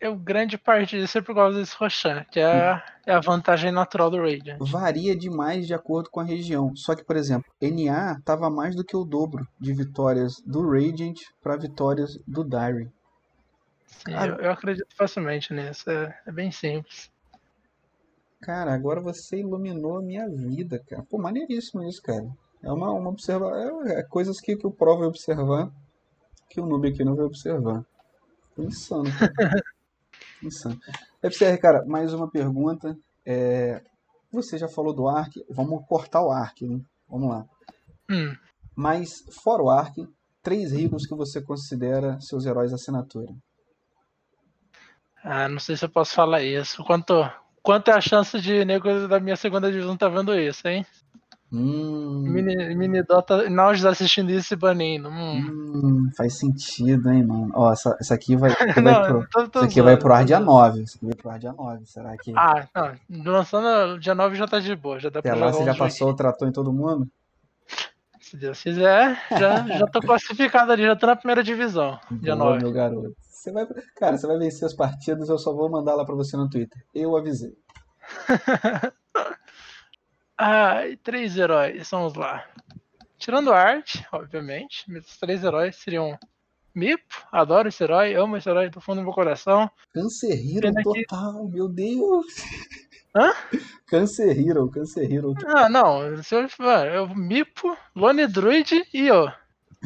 [0.00, 3.70] é o grande parte disso é por causa desse Roshan, que é, é, a vantagem
[3.70, 4.58] natural do Radiant.
[4.60, 6.74] Varia demais de acordo com a região.
[6.74, 11.16] Só que, por exemplo, NA tava mais do que o dobro de vitórias do Radiant
[11.42, 12.90] para vitórias do Dire.
[13.86, 15.88] Sim, eu, eu, acredito facilmente nisso.
[15.90, 17.10] É, é, bem simples.
[18.40, 21.02] Cara, agora você iluminou a minha vida, cara.
[21.08, 22.26] Pô, maneiríssimo isso, cara.
[22.62, 23.50] É uma, uma observa...
[23.86, 25.70] é, é coisas que, que o Pro vai observar
[26.48, 27.84] que o noob aqui não vai observar.
[28.56, 29.32] Insano, cara.
[30.42, 30.78] Insano.
[31.22, 32.96] FCR, cara, mais uma pergunta.
[33.24, 33.82] É,
[34.32, 36.80] você já falou do Ark, vamos cortar o Ark, né?
[37.08, 37.46] Vamos lá.
[38.10, 38.34] Hum.
[38.74, 40.08] Mas, fora o Ark,
[40.42, 43.32] três heroes que você considera seus heróis assinatura.
[45.22, 46.84] Ah, não sei se eu posso falar isso.
[46.84, 47.14] Quanto,
[47.68, 50.86] quanto é a chance de nego da minha segunda divisão tá vendo isso, hein?
[51.52, 55.10] Hum, Mini, mini Dota, nós assistindo isso e banindo.
[55.10, 55.38] Hum.
[55.74, 57.50] hum, faz sentido, hein, mano.
[57.54, 60.24] Ó, essa, essa aqui vai, vai Não, pro, tô- tô essa aqui vai pro ar
[60.24, 60.50] dia zoando.
[60.50, 60.82] 9.
[60.82, 61.84] Isso aqui vai pro ar dia 9.
[61.84, 63.32] Será que Ah, não.
[63.32, 64.98] Lançando dia 9 já tá de boa.
[64.98, 67.06] Já dá até pra lá você já passou o trator em todo mundo?
[68.18, 72.00] Se Deus quiser, já, já tô classificado ali, já tô na primeira divisão.
[72.10, 72.62] Dia Boa, 9.
[72.64, 73.14] meu garoto.
[73.38, 73.64] Você vai,
[73.94, 76.84] cara, você vai vencer as partidas, eu só vou mandar lá pra você no Twitter.
[76.92, 77.56] Eu avisei.
[80.36, 82.44] Ai, três heróis, vamos lá.
[83.16, 86.18] Tirando a arte, obviamente, meus três heróis seriam
[86.74, 89.70] Mipo, adoro esse herói, amo esse herói do fundo do meu coração.
[89.94, 92.26] Cancer Hero Pena que- total, meu Deus.
[93.14, 93.32] Hã?
[93.86, 95.34] Cancer Hero, Cancer Hero.
[95.46, 96.46] Ah, não, se eu,
[96.92, 99.30] eu Mipo, Lone Druid e eu.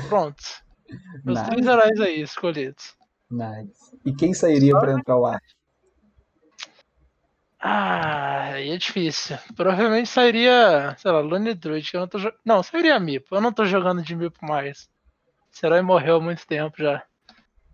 [0.09, 0.43] Pronto.
[1.23, 1.51] Meus Nice.
[1.51, 2.95] três heróis aí escolhidos.
[3.33, 3.97] Nice.
[4.05, 5.41] E quem sairia pra entrar o ar?
[7.59, 9.39] Ah, aí é difícil.
[9.57, 12.41] Provavelmente sairia, sei lá, Lone Druid, que eu não tô jogando.
[12.45, 13.35] Não, sairia Mipo.
[13.35, 14.91] Eu não tô jogando de Mipo mais.
[15.51, 17.03] Esse herói morreu há muito tempo já.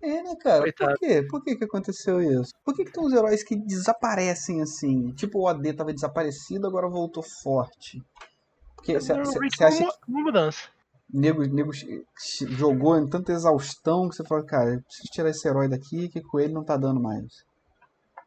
[0.01, 0.61] É, né, cara?
[0.61, 0.93] Coitado.
[0.93, 1.27] Por quê?
[1.29, 2.53] Por que que aconteceu isso?
[2.65, 5.13] Por que que tem uns heróis que desaparecem assim?
[5.15, 8.01] Tipo, o AD tava desaparecido, agora voltou forte.
[8.77, 10.69] Porque você acha que uma mudança.
[11.13, 11.71] Nego, nego
[12.49, 16.21] jogou em tanta exaustão que você fala, cara, eu preciso tirar esse herói daqui que
[16.21, 17.47] com ele não tá dando mais.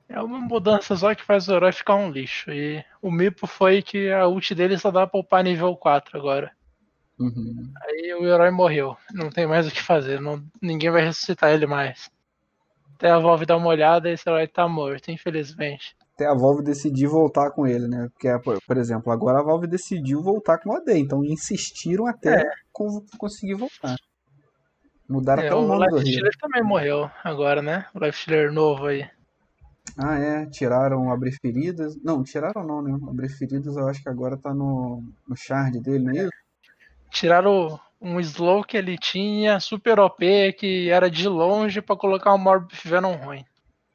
[0.10, 2.52] É uma mudança só que faz o herói ficar um lixo.
[2.52, 6.52] E o Mipo foi que a ult dele só dá pra upar nível 4 agora.
[7.18, 7.72] Uhum.
[7.86, 8.98] Aí o herói morreu.
[9.14, 10.20] Não tem mais o que fazer.
[10.20, 12.12] Não, ninguém vai ressuscitar ele mais.
[12.96, 15.96] Até a Valve dar uma olhada esse herói tá morto, infelizmente.
[16.22, 18.08] Até a Valve decidir voltar com ele, né?
[18.14, 18.30] Porque,
[18.68, 23.56] por exemplo, agora a Valve decidiu voltar com o AD, então insistiram até con- conseguir
[23.56, 23.96] voltar.
[25.10, 26.12] Mudaram É, até o o nome do Life Hero.
[26.12, 27.88] Stealer também morreu agora, né?
[27.96, 29.10] O Life Stealer novo aí.
[29.98, 31.96] Ah, é, tiraram Abrir Feridas.
[32.04, 32.96] Não, tiraram não, né?
[33.10, 36.30] Abrir Feridas eu acho que agora tá no, no shard dele, não é isso?
[37.10, 42.38] Tiraram um slow que ele tinha, super OP, que era de longe pra colocar um
[42.38, 43.44] Morbid Venom ruim.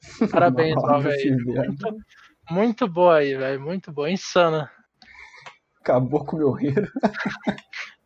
[0.30, 1.30] Parabéns, Valve aí.
[1.30, 1.96] Muito,
[2.50, 3.60] muito boa aí, velho.
[3.60, 4.10] Muito boa.
[4.10, 4.70] Insana.
[5.80, 6.90] Acabou com o meu Hero.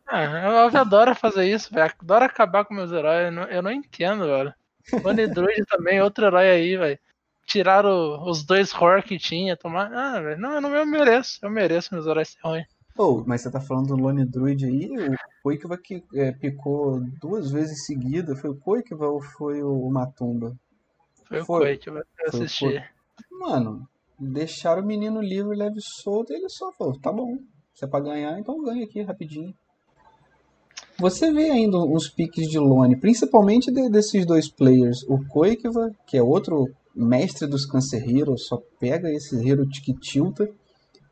[0.07, 1.91] Ah, a Valve adora fazer isso, velho.
[2.01, 3.25] Adora acabar com meus heróis.
[3.25, 4.53] Eu não, eu não entendo, velho.
[5.01, 6.99] Bunny Druid também, outro herói aí, velho.
[7.45, 9.91] Tiraram os dois horror que tinha, tomar.
[9.93, 10.39] Ah, velho.
[10.39, 11.39] Não, eu não eu mereço.
[11.41, 12.67] Eu mereço meus heróis ser ruins.
[12.97, 17.49] Oh, mas você tá falando do Lone Druid aí, o Koikiva que é, picou duas
[17.49, 18.35] vezes em seguida.
[18.35, 20.55] Foi o Koikiva ou foi o Matumba?
[21.31, 21.59] Foi o Foi.
[21.61, 22.03] Koi que eu Foi
[22.39, 22.83] o assisti.
[23.31, 23.87] Mano,
[24.19, 27.37] deixaram o menino livre, leve e solto, e ele só falou, tá bom,
[27.73, 29.53] se é pra ganhar, então ganha aqui rapidinho.
[30.99, 35.03] Você vê ainda uns piques de Lone, principalmente de- desses dois players.
[35.07, 40.47] O Koikiva, que é outro mestre dos Cancer Heroes, só pega esse hero que tilta.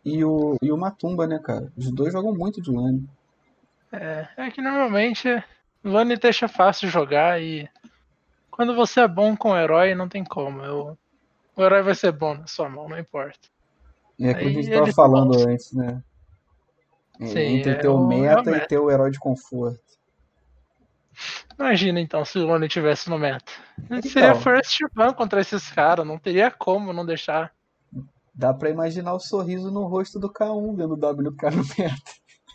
[0.06, 1.72] E o, e o Matumba, né, cara?
[1.76, 3.08] Os dois jogam muito de Lone.
[3.92, 5.28] É, é que normalmente
[5.84, 7.68] Lone deixa fácil jogar e
[8.60, 10.62] quando você é bom com o herói, não tem como.
[10.62, 10.98] Eu-
[11.56, 13.40] o herói vai ser bom na sua mão, não importa.
[14.20, 16.04] E é aquilo que a gente tava falando antes, né?
[17.22, 18.68] É, Sim, Entre é ter o o- é meta e meta.
[18.68, 19.80] ter o herói de conforto.
[21.58, 23.50] Imagina então se o Lone tivesse no meta.
[24.04, 24.42] Seria Então.
[24.42, 27.54] first ban contra esses caras, não teria como não deixar.
[28.36, 31.96] Dá pra imaginar o sorriso no rosto do K1 vendo o WK no meta.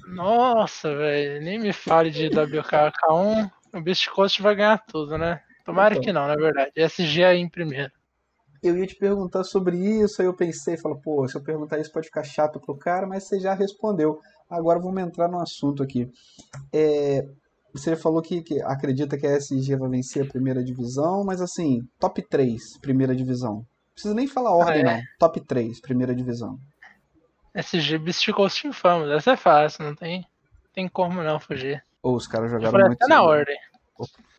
[0.09, 3.51] Nossa, velho, nem me fale de WKK1.
[3.75, 5.43] O Beast Coast vai ganhar tudo, né?
[5.65, 6.05] Tomara Então.
[6.05, 6.71] que não, na verdade.
[6.77, 7.91] SG aí em primeiro.
[8.63, 11.93] Eu ia te perguntar sobre isso, aí eu pensei, falo, pô, se eu perguntar isso
[11.93, 14.19] pode ficar chato pro cara, mas você já respondeu.
[14.49, 16.11] Agora vamos entrar no assunto aqui.
[16.73, 17.27] É,
[17.75, 21.81] você falou que, que acredita que a SG vai vencer a primeira divisão, mas assim,
[21.99, 23.57] top 3, primeira divisão.
[23.57, 24.97] Não precisa nem falar ordem, Ah, é?
[24.97, 25.01] não.
[25.19, 26.59] Top 3, primeira divisão.
[27.55, 30.27] SG Beast Coast Infamous, essa é fácil, não tem,
[30.73, 31.85] tem como não fugir.
[32.03, 32.95] Ou os caras jogaram muito.
[33.03, 33.57] até na ordem.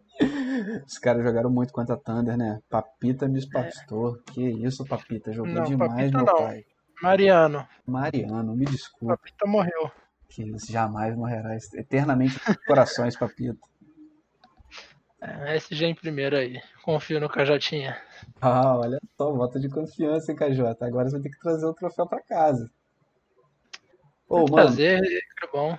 [0.87, 2.61] Os caras jogaram muito contra a Thunder, né?
[2.69, 4.23] Papita Miss Pastor.
[4.25, 5.33] Que isso, Papita.
[5.33, 6.37] Jogou Não, demais, Papita meu não.
[6.37, 6.65] pai.
[7.01, 9.17] Mariano, Mariano, me desculpa.
[9.17, 9.91] Papita morreu.
[10.29, 11.57] Que isso jamais morrerá.
[11.75, 13.57] Eternamente corações, Papita.
[15.21, 16.61] É, SG em primeiro aí.
[16.85, 18.01] Confio no Cajotinha.
[18.41, 20.77] Ah, olha só, voto de confiança, hein, KJ.
[20.85, 22.71] Agora você vai ter que trazer o troféu pra casa.
[24.29, 25.01] Ô, mano, trazer,
[25.39, 25.79] quero bom.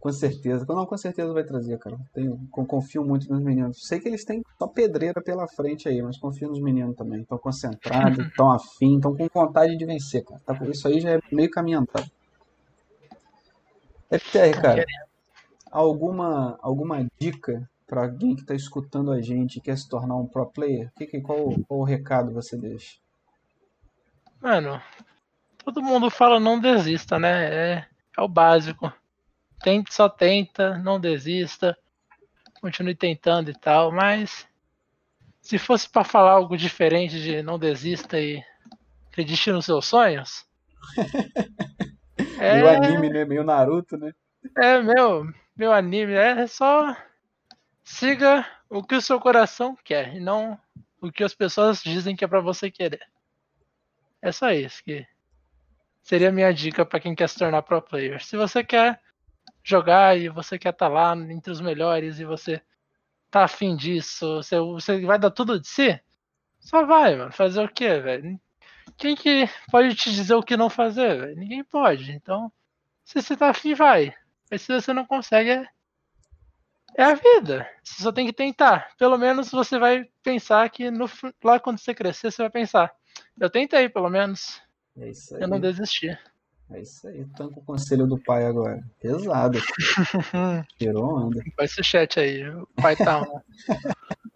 [0.00, 0.64] Com certeza.
[0.68, 1.98] Não, com certeza vai trazer, cara.
[2.12, 3.84] Tenho, confio muito nos meninos.
[3.84, 7.22] Sei que eles têm só pedreira pela frente aí, mas confio nos meninos também.
[7.22, 10.40] Estão concentrados, estão afim, estão com vontade de vencer, cara.
[10.46, 12.10] Tá, isso aí já é meio caminho andado.
[14.10, 14.86] FTR, cara,
[15.70, 20.26] alguma, alguma dica para alguém que está escutando a gente e quer se tornar um
[20.26, 20.92] pro player?
[20.96, 22.96] Que, que, qual, qual o recado você deixa?
[24.40, 24.80] Mano,
[25.64, 27.74] todo mundo fala não desista, né?
[27.74, 27.86] É,
[28.16, 28.92] é o básico.
[29.60, 31.76] Tente, só tenta, não desista,
[32.60, 34.46] continue tentando e tal, mas
[35.40, 38.42] se fosse para falar algo diferente de não desista e
[39.08, 40.46] acredite nos seus sonhos.
[42.38, 42.54] é...
[42.54, 43.24] Meio anime, né?
[43.24, 44.12] Meio Naruto, né?
[44.56, 46.96] É, meu, meu anime é só
[47.82, 50.58] siga o que o seu coração quer e não
[51.00, 53.06] o que as pessoas dizem que é para você querer.
[54.20, 55.06] É só isso que
[56.02, 58.22] seria a minha dica para quem quer se tornar pro player.
[58.22, 59.00] Se você quer
[59.62, 62.62] jogar e você quer estar tá lá entre os melhores e você
[63.30, 66.00] tá afim disso, você, você vai dar tudo de si,
[66.60, 67.32] só vai, mano.
[67.32, 68.38] Fazer o quê, velho?
[68.96, 71.36] Quem que pode te dizer o que não fazer, velho?
[71.36, 72.12] Ninguém pode.
[72.12, 72.52] Então,
[73.04, 74.14] se você tá afim, vai.
[74.50, 75.66] Mas se você não consegue, é,
[76.96, 77.68] é a vida.
[77.82, 78.94] Você só tem que tentar.
[78.98, 81.08] Pelo menos você vai pensar que no,
[81.42, 82.92] lá quando você crescer, você vai pensar.
[83.38, 84.60] Eu tentei, pelo menos.
[84.96, 85.10] É.
[85.42, 86.18] Eu não desisti.
[86.70, 88.82] É isso aí, tanto o conselho do pai agora.
[89.00, 89.58] Pesado.
[90.78, 91.42] Tirou onda.
[91.56, 92.48] Vai ser chat aí.
[92.48, 93.40] O pai tá on.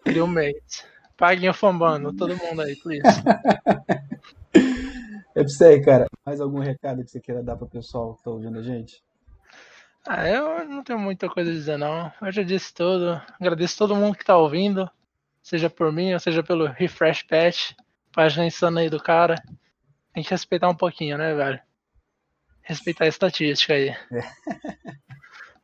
[0.03, 0.85] Criou mate.
[1.15, 3.03] Paguem o fambando, todo mundo aí, please.
[5.35, 6.05] É pra você aí, cara.
[6.23, 9.03] Mais algum recado que você queira dar pro pessoal que tá ouvindo a gente?
[10.07, 12.11] Ah, eu não tenho muita coisa a dizer, não.
[12.21, 13.19] Eu já disse tudo.
[13.39, 14.87] Agradeço todo mundo que tá ouvindo.
[15.41, 17.71] Seja por mim ou seja pelo Refresh Patch.
[18.11, 19.41] Página insana aí do cara.
[20.13, 21.59] Tem que respeitar um pouquinho, né, velho?
[22.63, 23.93] Respeitar a estatística aí.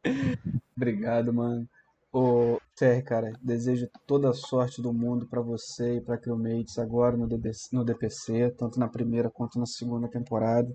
[0.76, 1.68] Obrigado, mano.
[2.12, 7.16] Ô, CR, cara, desejo toda a sorte do mundo para você e para Crewmates agora
[7.16, 10.74] no, DDC, no DPC, tanto na primeira quanto na segunda temporada.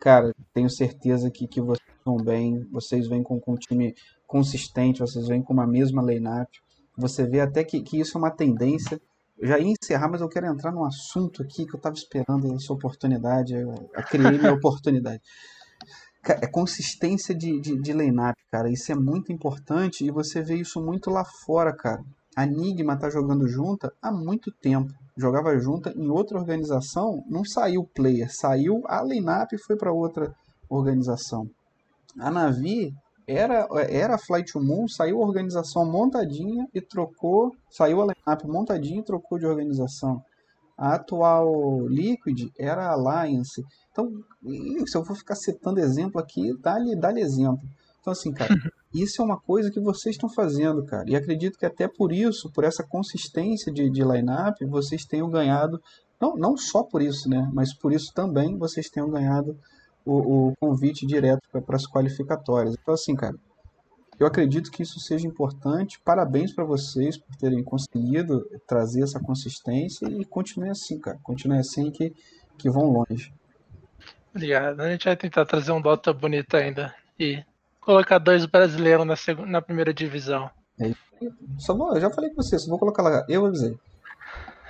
[0.00, 3.94] Cara, tenho certeza que, que vocês vão bem, vocês vêm com, com um time
[4.26, 6.50] consistente, vocês vêm com uma mesma line-up.
[6.96, 9.00] Você vê até que, que isso é uma tendência.
[9.38, 12.52] Eu já ia encerrar, mas eu quero entrar num assunto aqui que eu estava esperando
[12.54, 13.54] essa oportunidade.
[13.54, 15.22] Eu, eu criei minha oportunidade
[16.24, 18.70] é consistência de, de, de line-up, cara.
[18.70, 22.02] Isso é muito importante e você vê isso muito lá fora, cara.
[22.36, 24.92] A Enigma tá jogando junta há muito tempo.
[25.16, 30.34] Jogava junta em outra organização, não saiu player, saiu a line-up e foi para outra
[30.68, 31.46] organização.
[32.18, 32.94] A Navi
[33.26, 39.00] era era Flight to Moon, saiu a organização montadinha e trocou, saiu a line-up montadinha
[39.00, 40.22] e trocou de organização.
[40.76, 43.62] A atual Liquid era Alliance.
[43.92, 44.10] Então,
[44.86, 47.62] se eu for ficar citando exemplo aqui, dá-lhe dá exemplo.
[48.00, 48.48] Então, assim, cara,
[48.92, 51.04] isso é uma coisa que vocês estão fazendo, cara.
[51.08, 55.80] E acredito que até por isso, por essa consistência de, de line-up, vocês tenham ganhado,
[56.20, 57.48] não, não só por isso, né?
[57.52, 59.56] Mas por isso também vocês tenham ganhado
[60.04, 62.74] o, o convite direto para as qualificatórias.
[62.80, 63.36] Então, assim, cara,
[64.18, 66.00] eu acredito que isso seja importante.
[66.04, 71.18] Parabéns para vocês por terem conseguido trazer essa consistência e continue assim, cara.
[71.22, 72.12] Continue assim que,
[72.58, 73.32] que vão longe.
[74.34, 74.80] Obrigado.
[74.80, 77.42] A gente vai tentar trazer um Dota bonito ainda e
[77.80, 80.50] colocar dois brasileiros na, segunda, na primeira divisão.
[80.80, 80.90] É,
[81.68, 83.24] vou, eu já falei com você, só vou colocar lá.
[83.28, 83.76] Eu avisei.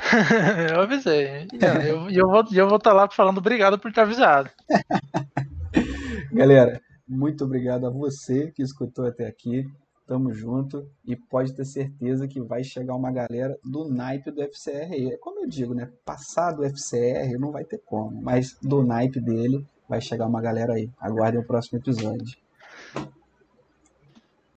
[0.74, 1.46] eu avisei.
[1.52, 4.50] E eu, eu, vou estar eu vou tá lá falando obrigado por ter avisado.
[6.32, 9.66] Galera, muito obrigado a você que escutou até aqui.
[10.12, 14.92] Tamo junto e pode ter certeza que vai chegar uma galera do naipe do FCR.
[15.10, 15.90] É como eu digo, né?
[16.04, 20.74] Passar do FCR não vai ter como, mas do naipe dele vai chegar uma galera
[20.74, 20.90] aí.
[21.00, 22.36] Aguardem o próximo episódio.